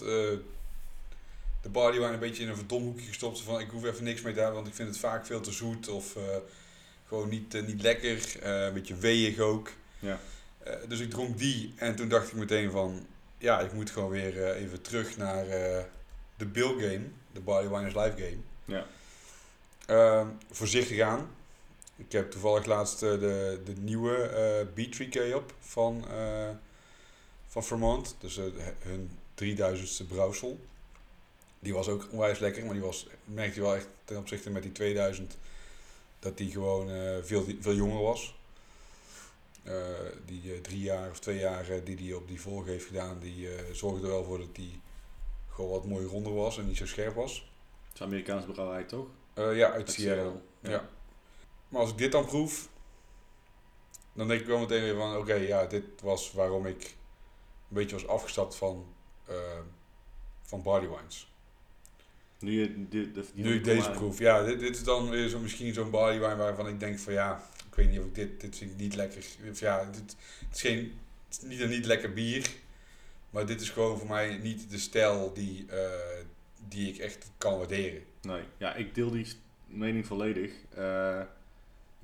[1.62, 3.42] de barley wine een beetje in een verdomhoekje gestopt.
[3.42, 5.52] Van ik hoef even niks mee te hebben, want ik vind het vaak veel te
[5.52, 6.18] zoet of
[7.08, 8.36] gewoon niet, niet lekker.
[8.42, 9.72] een beetje weeig ook.
[10.00, 10.20] Ja.
[10.88, 13.06] Dus ik dronk die en toen dacht ik meteen van,
[13.38, 15.46] ja, ik moet gewoon weer even terug naar
[16.38, 18.42] de Bill game, de Barley Winers Live game.
[18.66, 18.86] Ja.
[19.86, 21.30] Ehm, voorzichtig aan.
[22.06, 26.06] Ik heb toevallig laatst de, de nieuwe B3K op van,
[27.48, 28.40] van Vermont, dus
[28.80, 29.12] hun
[29.44, 30.60] 3000ste brouwsel.
[31.60, 34.64] Die was ook onwijs lekker, maar die was, merkte je wel echt ten opzichte met
[34.64, 35.38] die 2000
[36.20, 36.88] dat die gewoon
[37.24, 38.36] veel, veel jonger was.
[39.64, 39.74] Uh,
[40.26, 44.06] die drie jaar of twee jaar die hij op die vorige heeft gedaan, die zorgde
[44.06, 44.82] er wel voor dat die
[45.50, 47.52] gewoon wat mooi ronder was en niet zo scherp was.
[47.88, 49.08] Het is Amerikaans brouwerij toch?
[49.36, 50.24] ja, uit, uit Seattle.
[50.24, 50.42] Seattle.
[50.60, 50.70] Ja.
[50.70, 50.90] ja.
[51.72, 52.70] Maar als ik dit dan proef,
[54.14, 57.76] dan denk ik wel meteen weer van, oké, okay, ja, dit was waarom ik een
[57.76, 58.94] beetje was afgestapt van,
[60.42, 61.34] van barley wines.
[62.40, 65.40] Nu je dit, de, nu ik deze proef, ja, dit, dit is dan weer zo,
[65.40, 68.42] misschien zo'n barley wine waarvan ik denk van, ja, ik weet niet of ik dit,
[68.42, 69.26] dit vind ik niet lekker.
[69.50, 70.16] Of ja, dit,
[70.48, 72.50] het is geen, het is niet een niet lekker bier.
[73.30, 75.90] Maar dit is gewoon voor mij niet de stijl die, uh,
[76.68, 78.04] die ik echt kan waarderen.
[78.22, 79.28] Nee, ja, ik deel die
[79.66, 80.52] mening volledig.
[80.78, 81.22] Uh,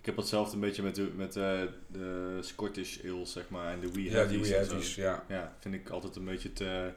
[0.07, 3.91] heb hetzelfde een beetje met de, met de, de Scottish ale, zeg maar, en de
[3.91, 5.23] Wee Ja, die Wee ja.
[5.27, 6.91] Ja, vind ik altijd een beetje te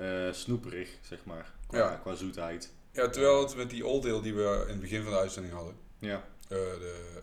[0.00, 1.94] uh, snoeperig, zeg maar, qua, ja.
[1.94, 2.72] qua zoetheid.
[2.92, 5.54] Ja, terwijl het met die old ale die we in het begin van de uitzending
[5.54, 5.74] hadden.
[5.98, 6.24] Ja.
[6.48, 7.22] de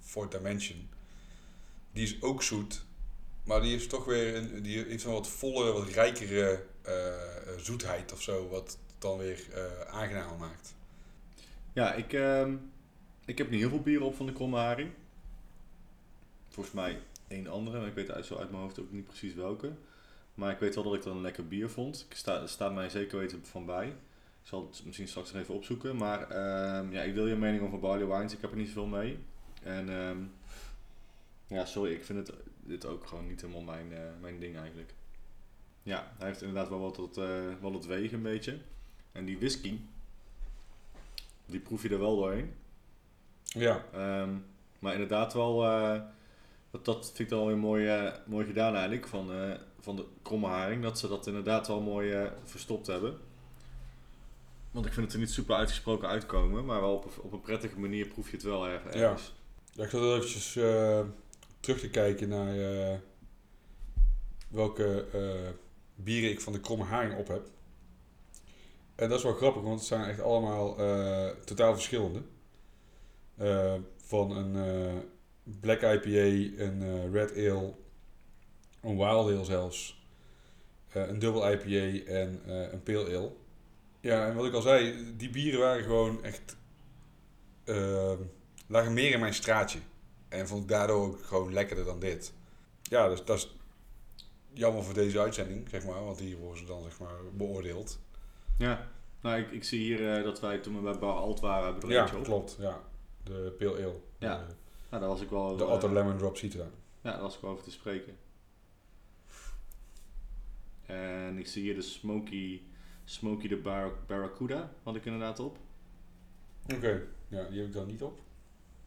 [0.00, 0.88] Fourth Dimension.
[1.92, 2.84] Die is ook zoet,
[3.44, 6.92] maar die is toch weer een, die heeft een wat vollere, wat rijkere uh,
[7.56, 10.74] zoetheid of zo, wat het dan weer uh, aangenamer maakt.
[11.72, 12.48] Ja, ik, uh,
[13.28, 14.90] ik heb niet heel veel bieren op van de Kromme Haring.
[16.48, 19.72] volgens mij één andere, ik weet uit, zo uit mijn hoofd ook niet precies welke.
[20.34, 22.06] Maar ik weet wel dat ik dat een lekker bier vond.
[22.10, 23.86] Ik sta, staat mij zeker weten van bij.
[23.86, 23.94] Ik
[24.42, 25.96] zal het misschien straks nog even opzoeken.
[25.96, 28.32] Maar ehm, ja, ik wil je mening over barley wines.
[28.32, 29.18] Ik heb er niet zoveel mee.
[29.62, 30.18] En ehm,
[31.46, 34.94] ja, sorry, ik vind het, dit ook gewoon niet helemaal mijn, eh, mijn ding eigenlijk.
[35.82, 37.24] Ja, hij heeft inderdaad wel wat, eh,
[37.60, 38.58] wel wat wegen een beetje.
[39.12, 39.78] En die whisky,
[41.46, 42.52] die proef je er wel doorheen.
[43.48, 44.30] Ja, Ehm,
[44.78, 46.00] maar inderdaad wel, eh,
[46.70, 49.96] dat, dat vind ik dan wel weer mooi, eh, mooi gedaan eigenlijk van, eh, van
[49.96, 50.82] de kromme haring.
[50.82, 53.18] Dat ze dat inderdaad wel mooi verstopt hebben.
[54.70, 57.40] Want ik vind het er niet super uitgesproken uitkomen, maar wel op, een- op een
[57.40, 58.84] prettige manier proef je het wel erg.
[58.84, 59.34] ergens.
[59.72, 60.52] Ja, ik zat eventjes
[61.60, 62.54] terug te kijken naar
[64.48, 65.06] welke
[65.94, 67.46] bieren ik van de kromme haring op heb.
[68.94, 70.74] En dat is wel grappig, want het zijn echt allemaal
[71.44, 72.22] totaal verschillende.
[73.38, 74.94] Eh, van een eh,
[75.60, 77.74] Black IPA, een eh, Red Ale,
[78.80, 80.06] een Wild Ale zelfs,
[80.92, 82.40] een Double IPA en
[82.72, 83.32] een Pale Ale.
[84.00, 86.56] Ja, en wat ik al zei, die bieren waren gewoon echt...
[87.64, 88.12] eh,
[88.66, 89.78] lagen meer in mijn straatje.
[90.28, 92.32] En vond ik daardoor ook gewoon lekkerder dan dit.
[92.82, 93.56] Ja, dus dat is
[94.52, 96.04] jammer voor deze uitzending, zeg maar.
[96.04, 97.98] Want hier worden ze dan, zeg maar, beoordeeld.
[98.58, 98.88] Ja,
[99.22, 101.94] nou ik, ik zie hier dat wij toen we bij Bar Alt waren, hebben er
[101.96, 102.56] Ja, klopt.
[102.60, 102.80] Ja.
[103.28, 103.96] De Pale Ale.
[104.18, 104.36] Ja.
[104.46, 104.54] De,
[104.90, 106.64] Nou, daar was ik wel, de Otto Lemon Drop Citra.
[107.02, 108.16] ja, daar was ik wel over te spreken.
[110.86, 112.60] En ik zie hier de Smoky,
[113.04, 115.58] Smoky de Bar Barracuda, had ik inderdaad op.
[116.74, 117.02] Oké.
[117.28, 118.20] Ja, die heb ik dan niet op.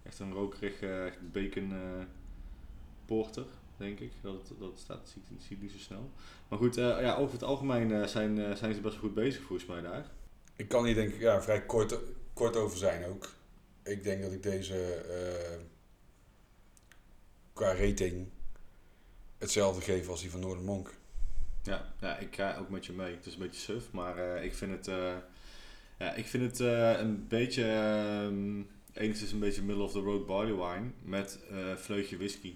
[0.03, 2.03] Echt een rokerig eh, echt bacon eh,
[3.05, 3.45] porter,
[3.77, 4.11] denk ik.
[4.21, 6.09] Dat, dat staat, zie, ik- zie ik niet zo snel.
[6.47, 10.05] Maar goed, ja, over het algemeen zijn, zijn ze best goed bezig volgens mij daar.
[10.55, 11.97] Ik kan hier denk ik ja, vrij kort,
[12.33, 13.29] kort over zijn ook.
[13.83, 15.59] Ik denk dat ik deze eh,
[17.53, 18.27] qua rating
[19.37, 20.93] hetzelfde geef als die van Noordermonk.
[21.63, 23.15] Ja, ja, ik ga ook met je mee.
[23.15, 25.15] Het is een beetje suf, maar eh, ik vind het, eh,
[25.99, 26.59] ja, ik vind het
[26.99, 28.61] een beetje, ehm
[28.93, 31.39] enigszins een beetje middle of the road barley wine met
[31.75, 32.55] vleugje whisky.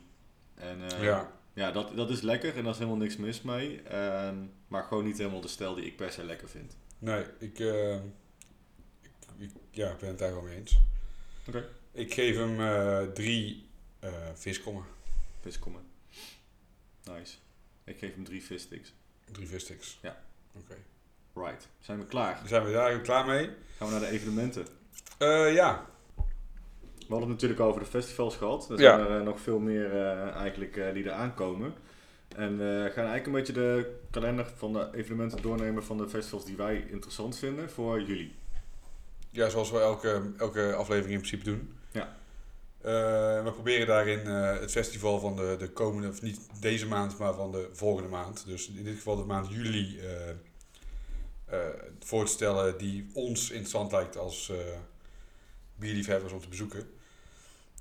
[0.56, 1.32] En ja.
[1.54, 3.82] ja dat, dat is lekker en daar is helemaal niks mis mee.
[3.82, 4.36] Ehm,
[4.68, 6.78] maar gewoon niet helemaal de stijl die ik per se lekker vind.
[7.00, 10.80] Nee, ik, ik, ik- ja, ik ben het daar wel mee eens.
[11.48, 11.70] Oké.
[11.92, 13.70] Ik geef hem eh, drie
[14.00, 14.84] eh viskommen.
[15.42, 15.82] Viskommen.
[17.04, 17.38] Nice.
[17.84, 18.94] Ik geef hem drie vissticks.
[19.32, 20.00] Drie vissticks.
[20.02, 20.24] Ja.
[20.56, 20.76] Oké.
[21.34, 21.68] Right.
[21.80, 22.42] Zijn we klaar?
[22.46, 23.50] Zijn we daar klaar mee.
[23.78, 24.68] Gaan we naar de evenementen.
[25.18, 25.86] Eh, ja,
[26.98, 28.70] We hadden het natuurlijk over de festivals gehad.
[28.70, 28.98] Er Ja.
[28.98, 31.74] zijn er nog veel meer eh, eigenlijk eh, die er aankomen.
[32.36, 36.46] En we gaan eigenlijk een beetje de kalender van de evenementen doornemen van de festivals
[36.46, 38.34] die wij interessant vinden voor jullie.
[39.36, 41.78] Ja, zoals we elke, elke aflevering in principe doen.
[41.92, 42.18] Ja.
[42.86, 47.18] Eh, we proberen daarin eh, het festival van de, de komende, of niet deze maand,
[47.18, 48.46] maar van de volgende maand.
[48.46, 51.60] Dus in dit geval de maand juli eh,
[52.00, 54.58] voor te stellen die ons interessant lijkt als eh
[55.76, 56.90] bierliefhebbers om te bezoeken.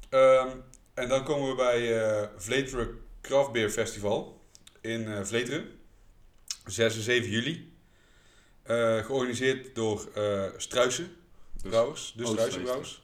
[0.09, 0.49] Ehm,
[0.95, 4.41] en dan komen we bij eh Vleteren Craft Beer Festival
[4.81, 5.69] in eh Vleteren.
[6.67, 7.73] 6 en 7 juli.
[9.03, 10.09] Georganiseerd door
[10.57, 11.17] Struisen
[11.69, 12.13] Brouwers.
[12.17, 12.63] Dus Struisen Oost-Vleteren.
[12.63, 13.03] Brouwers.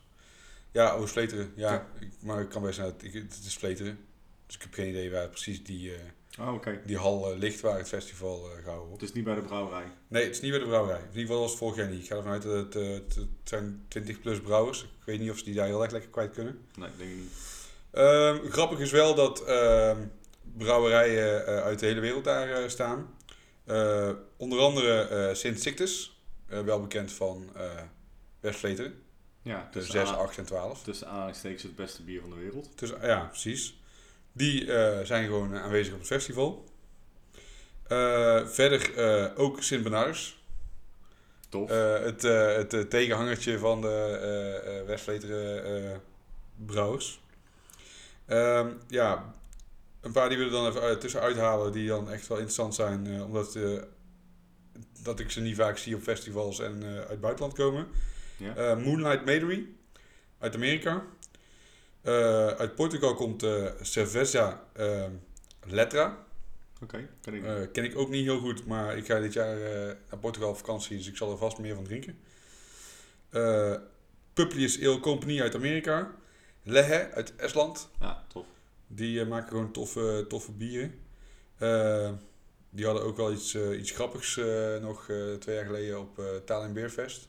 [0.73, 1.53] Ja, Oost-Vleteren.
[1.55, 1.87] Ja, Ja.
[2.01, 3.99] Ik, maar ik kan best zijn, ik, het is Vleteren.
[4.47, 6.01] Dus ik heb geen idee waar precies die, eh,
[6.39, 9.01] Oh, die hal eh, ligt waar het festival eh gehouden wordt.
[9.01, 9.85] Het is niet bij de brouwerij.
[10.09, 11.01] Nee, het is niet bij de brouwerij.
[11.01, 12.03] In ieder geval was het vorig jaar niet.
[12.03, 14.83] Ik ga ervan uit dat het, het, het zijn 20 plus brouwers.
[14.83, 16.59] Ik weet niet of ze die daar heel erg lekker kwijt kunnen.
[16.77, 17.33] Nee, denk ik niet.
[17.91, 19.99] Ehm, grappig is wel dat ehm,
[20.57, 23.15] brouwerijen uit de hele wereld daar staan.
[24.37, 27.51] Onder andere Sint Sictus, wel bekend van
[28.41, 29.03] West-Vleteren.
[29.43, 30.83] Ja, Dus tussen 6, a- 8 en 12.
[30.83, 32.79] tussen aanhalingstekens het beste bier van de wereld.
[32.79, 33.79] Dus, ja, precies.
[34.33, 36.65] Die eh, zijn gewoon aanwezig op het festival.
[37.87, 40.39] Eh, verder eh, ook Sint Bernardus.
[41.49, 41.69] Tof.
[41.71, 45.97] Het, het tegenhangertje van de West-Vleteren eh,
[46.67, 47.21] brouwers.
[48.27, 49.35] Ehm, ja,
[50.01, 52.75] een paar die we er dan even uit- tussenuit halen die dan echt wel interessant
[52.75, 53.23] zijn.
[53.23, 53.59] omdat
[55.03, 57.87] dat ik ze niet vaak zie op festivals en uit het buitenland komen.
[58.41, 58.55] Ja.
[58.55, 59.69] Eh, Moonlight Madery
[60.39, 61.05] uit Amerika.
[62.03, 65.05] Eh, uit Portugal komt eh Cerveza eh,
[65.67, 66.25] Letra.
[66.83, 67.73] Oké, ken ik.
[67.73, 69.57] Ken ik ook niet heel goed, maar ik ga dit jaar
[70.09, 72.19] naar Portugal op vakantie, dus ik zal er vast meer van drinken.
[74.33, 76.11] Publius Ale Company uit Amerika.
[76.63, 77.89] Lehe uit Estland.
[78.01, 78.47] ja, tof.
[78.87, 80.95] Die maken gewoon toffe, toffe bieren.
[82.71, 84.37] Die hadden ook wel iets, eh, iets grappigs
[84.81, 85.05] nog
[85.39, 87.29] twee jaar geleden op eh Tallinn Beerfest.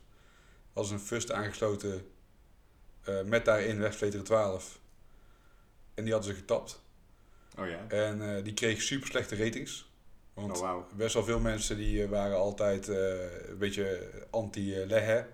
[0.74, 2.12] Als een fust aangesloten
[3.02, 4.80] eh, met daarin Westvleteren 12.
[5.94, 6.82] En die hadden ze getapt.
[7.60, 7.88] Oh ja.
[7.88, 9.90] En eh, die kreeg super slechte ratings.
[10.34, 15.26] Want Oh best wel veel mensen die eh, waren altijd een beetje anti-Lehe.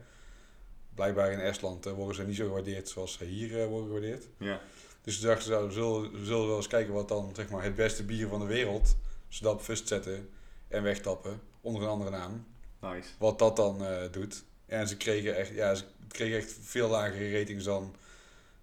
[0.95, 4.27] Blijkbaar in Estland worden ze niet zo gewaardeerd zoals ze hier worden gewaardeerd.
[4.37, 4.61] Ja.
[5.01, 7.49] Dus toen dachten ze, nou, we zullen, we zullen wel eens kijken wat dan zeg
[7.49, 8.95] maar, het beste bier van de wereld,
[9.27, 10.29] ze dat op fust zetten
[10.67, 12.45] en wegtappen onder een andere naam.
[12.79, 13.09] Nice.
[13.19, 14.43] Wat dat dan doet.
[14.67, 17.95] En ze kregen echt, ja, ze kregen echt veel lagere ratings dan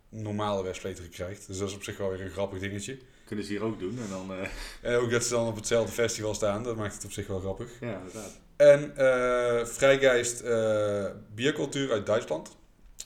[0.09, 1.47] normale Westvleteren krijgt.
[1.47, 2.99] Dus dat is op zich wel weer een grappig dingetje.
[3.25, 4.33] Kunnen ze hier ook doen en dan...
[4.35, 4.49] eh,
[4.93, 7.41] En ook dat ze dan op hetzelfde festival staan, dat maakt het op zich wel
[7.41, 7.71] grappig.
[7.81, 8.41] ja, inderdaad.
[8.57, 12.57] En eh Vrijgeist eh, Biercultuur uit Duitsland.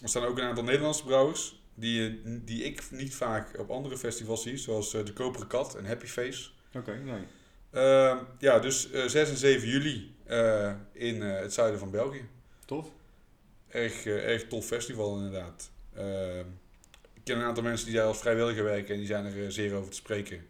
[0.03, 3.99] Er staan ook een aantal Nederlandse brouwers die, eh, die ik niet vaak op andere
[3.99, 6.49] festivals zie, zoals eh, de Koperen Kat en Happy Face.
[6.74, 7.22] Oké, nee.
[7.70, 12.24] Eh, ja, dus eh 6 en 7 juli eh, in eh, het zuiden van België.
[12.68, 12.86] Tof.
[13.68, 15.70] Erg, eh, erg tof festival inderdaad.
[15.92, 16.38] Eh,
[17.12, 19.50] ik ken een aantal mensen die daar als vrijwilliger werken en die zijn er eh,
[19.50, 20.46] zeer over te spreken.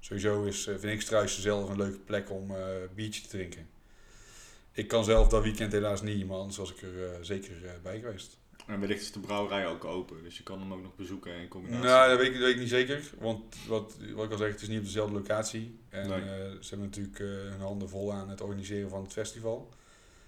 [0.00, 2.52] Sowieso is, eh, vind ik Struisen zelf een leuke plek om
[2.94, 3.68] biertje te drinken.
[4.72, 7.52] Ik kan zelf dat weekend helaas niet, maar anders was ik er zeker
[7.82, 8.38] bij geweest.
[8.66, 11.48] En wellicht is de brouwerij ook open, dus je kan hem ook nog bezoeken in
[11.48, 11.84] combinatie.
[11.84, 13.10] Nou, dat weet, ik, dat weet ik niet zeker.
[13.18, 15.78] Want wat, wat ik al zeg, het is niet op dezelfde locatie.
[15.88, 16.20] En Nee.
[16.60, 19.68] ze hebben natuurlijk hun handen vol aan het organiseren van het festival.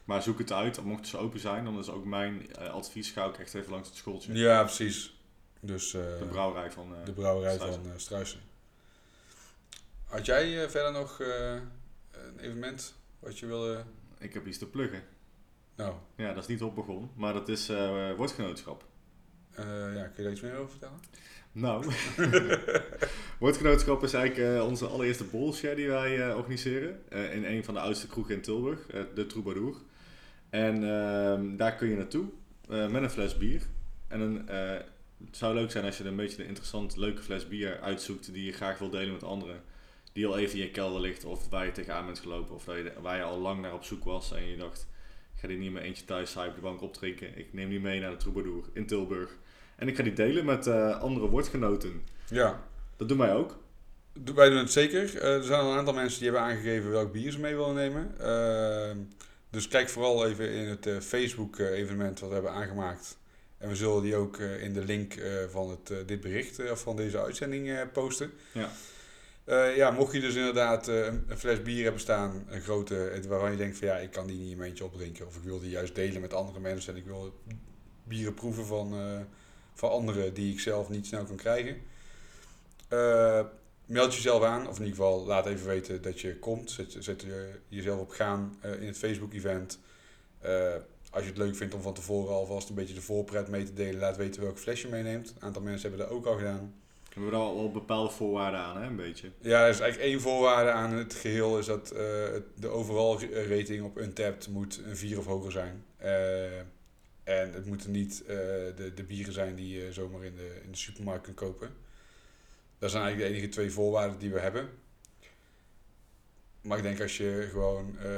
[0.04, 3.24] Maar zoek het uit, mochten ze open zijn, dan is ook mijn eh, advies, ga
[3.26, 4.32] ik echt even langs het schooltje.
[4.34, 5.18] Ja, precies.
[5.60, 6.94] Dus eh, De brouwerij van...
[6.94, 7.82] eh, de brouwerij Struisen.
[7.84, 8.40] van Struisen.
[10.04, 13.84] Had jij verder nog een evenement wat je wilde...
[14.18, 15.02] Ik heb iets te pluggen.
[15.76, 17.68] Nou, Ja, dat is niet op begonnen, maar dat is
[18.16, 18.84] woordgenootschap.
[19.56, 21.00] ja, kun je daar iets meer over vertellen?
[21.52, 21.92] Nou,
[23.38, 27.02] woordgenootschap is eigenlijk onze allereerste borrelshare die wij organiseren.
[27.10, 29.76] in een van de oudste kroegen in Tilburg, de Troubadour.
[30.54, 32.26] En ehm, daar kun je naartoe
[32.68, 33.62] eh, met een fles bier.
[34.08, 34.70] En een, eh,
[35.26, 38.44] het zou leuk zijn als je een beetje een interessant, leuke fles bier uitzoekt die
[38.44, 39.60] je graag wil delen met anderen.
[40.12, 42.78] Die al even in je kelder ligt of waar je tegenaan bent gelopen of waar
[42.78, 44.86] je, waar je al lang naar op zoek was en je dacht,
[45.34, 47.38] ik ga die niet meer eentje thuis saai op de bank opdrinken.
[47.38, 49.30] Ik neem die mee naar de Troubadour in Tilburg.
[49.76, 52.02] En ik ga die delen met eh, andere woordgenoten.
[52.30, 52.62] Ja,
[52.96, 53.58] Dat doen wij ook.
[54.34, 55.22] Wij doen het zeker.
[55.22, 58.18] Er zijn al een aantal mensen die hebben aangegeven welk bier ze mee willen nemen.
[58.18, 58.98] Ehm,
[59.54, 63.16] dus kijk vooral even in het eh, Facebook-evenement wat we hebben aangemaakt.
[63.58, 66.58] En we zullen die ook eh, in de link eh, van het, eh, dit bericht
[66.58, 68.30] eh, of van deze uitzending eh, posten.
[68.52, 68.70] Ja.
[69.44, 73.24] Eh, ja, mocht je dus inderdaad eh, een, fles bier hebben staan, een grote, eh,
[73.24, 75.26] waarvan je denkt van ja, ik kan die niet in mijn eentje opdrinken.
[75.26, 77.40] Of ik wil die juist delen met andere mensen en ik wil
[78.04, 79.20] bieren proeven van, eh,
[79.74, 81.76] van anderen die ik zelf niet snel kan krijgen.
[83.94, 86.70] Meld jezelf aan, of in ieder geval laat even weten dat je komt.
[86.70, 89.78] Zet, zet je, jezelf op gaan eh, in het Facebook-event.
[90.38, 90.74] Eh,
[91.10, 93.72] als je het leuk vindt om van tevoren alvast een beetje de voorpret mee te
[93.72, 95.28] delen, laat weten welke fles je meeneemt.
[95.28, 96.74] Een aantal mensen hebben dat ook al gedaan.
[97.04, 99.30] We hebben daar al, al bepaalde voorwaarden aan, hè, een beetje.
[99.40, 101.98] Ja, er is eigenlijk één voorwaarde aan het geheel, is dat eh,
[102.54, 105.84] de overal rating op Untapped moet een 4 of hoger zijn.
[107.24, 110.76] En het moeten niet de, de bieren zijn die je zomaar in de, in de
[110.76, 111.83] supermarkt kunt kopen.
[112.78, 114.68] Dat zijn eigenlijk de enige twee voorwaarden die we hebben.
[116.60, 118.10] Maar ik denk als je gewoon eh,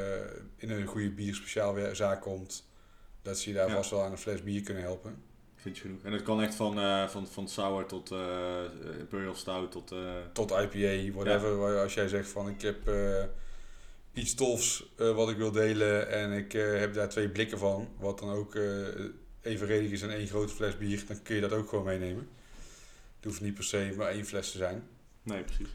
[0.56, 2.68] in een goede bierspeciaalzaak komt,
[3.22, 3.74] dat ze je daar Ja.
[3.74, 5.22] vast wel aan een fles bier kunnen helpen.
[5.54, 6.02] Vind je genoeg.
[6.02, 8.62] En het kan echt van, eh, van, van sour tot eh,
[8.98, 9.94] Imperial Stout tot...
[10.32, 11.78] tot IPA, whatever.
[11.80, 12.90] Als jij zegt van ik heb
[14.12, 18.30] iets tofs wat ik wil delen en ik heb daar twee blikken van, wat dan
[18.30, 18.58] ook
[19.40, 22.28] evenredig is aan één grote fles bier, dan kun je dat ook gewoon meenemen.
[23.26, 24.88] Hoeft niet per se maar één fles te zijn.
[25.22, 25.68] nee, precies.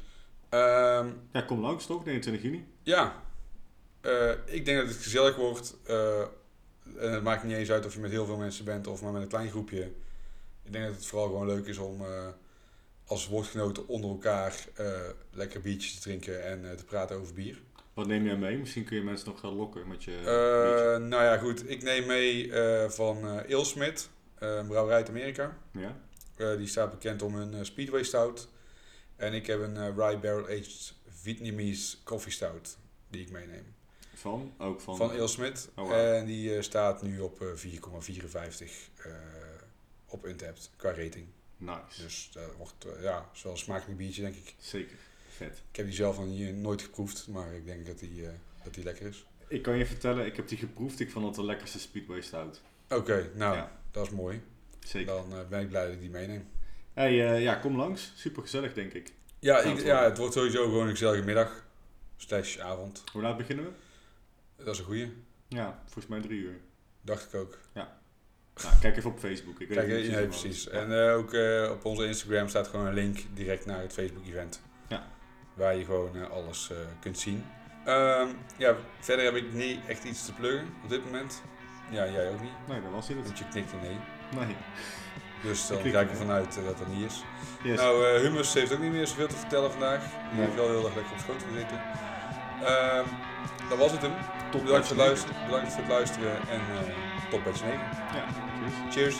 [0.49, 2.65] Ehm, Ja, kom langs toch, 29 juni.
[2.83, 3.23] ja,
[4.01, 5.77] Eh, ik denk dat het gezellig wordt.
[5.85, 6.19] eh,
[6.97, 9.11] en het maakt niet eens uit of je met heel veel mensen bent of maar
[9.11, 9.81] met een klein groepje.
[10.63, 12.27] Ik denk dat het vooral gewoon leuk is om eh,
[13.05, 14.99] als woordgenoten onder elkaar eh,
[15.31, 17.61] lekker biertjes te drinken en eh, te praten over bier.
[17.93, 18.57] Wat neem jij mee?
[18.57, 20.17] Misschien kun je mensen nog gaan lokken met je...
[20.17, 21.69] Eh, nou ja, goed.
[21.69, 25.57] Ik neem mee eh, van een brouwerij uit Amerika.
[25.71, 25.97] ja?
[26.41, 28.47] Eh, die staat bekend om hun eh, Speedway Stout.
[29.21, 32.77] En ik heb een eh, Rye Barrel Aged Vietnamese Coffee Stout
[33.09, 33.75] die ik meeneem.
[34.13, 34.53] Van?
[34.57, 34.97] Ook van...
[34.97, 35.69] Van Alesmith.
[35.75, 35.93] Oh.
[35.93, 38.65] En die staat nu op eh, 4,54
[38.95, 39.11] eh,
[40.05, 41.25] op Untapped qua rating.
[41.57, 42.01] Nice.
[42.01, 44.55] Dus dat wordt ja, is wel een smakelijk biertje denk ik.
[44.59, 44.97] Zeker.
[45.27, 45.61] Vet.
[45.69, 48.27] Ik heb die zelf nog niet, nooit geproefd, maar ik denk dat die,
[48.63, 49.25] dat die lekker is.
[49.47, 50.99] Ik kan je vertellen, ik heb die geproefd.
[50.99, 52.61] Ik vond het de lekkerste Speedway Stout.
[52.89, 53.79] Oké, nou, Ja.
[53.91, 54.41] dat is mooi.
[54.85, 55.13] Zeker.
[55.13, 56.47] Dan eh, ben ik blij dat ik die meeneem.
[56.93, 58.11] Hey, eh, ja, kom langs.
[58.15, 59.13] Super gezellig, denk ik.
[59.39, 61.65] Ja, ik, het ja, het wordt sowieso gewoon een gezellige middag.
[62.17, 63.03] Slash avond.
[63.11, 63.71] Hoe laat beginnen we?
[64.63, 65.13] Dat is een goeie.
[65.47, 66.59] Ja, volgens mij drie uur.
[67.01, 67.57] Dacht ik ook.
[67.73, 69.59] Nou, kijk even op Facebook.
[69.59, 70.67] Ik weet Kijk, niet ja, precies.
[70.69, 74.61] En eh, ook eh, op onze Instagram staat gewoon een link direct naar het Facebook-event.
[74.87, 75.07] Ja.
[75.53, 77.45] waar je gewoon eh, alles eh, kunt zien.
[77.85, 78.27] Ehm,
[78.57, 81.41] ja, verder heb ik niet echt iets te pluggen op dit moment.
[81.91, 83.17] Ja, jij ook niet, Nee, dat was het.
[83.23, 83.97] want je knikte nee.
[84.39, 84.55] Nee.
[85.41, 86.03] Dus dan ga ik nee.
[86.09, 87.23] ervan uit eh, dat dat niet is.
[87.63, 87.77] Yes.
[87.77, 89.99] Nou, eh Humus heeft ook niet meer zoveel te vertellen vandaag.
[90.01, 90.45] Die Nee.
[90.45, 91.81] heeft wel heel erg lekker op schoot gezeten.
[92.63, 93.05] Ehm
[93.69, 94.11] dat was het hem.
[94.51, 97.79] Bedankt voor, het luisteren, bedankt voor het luisteren en eh tot patch 9.
[98.13, 98.23] Ja.
[98.91, 99.15] Cheers.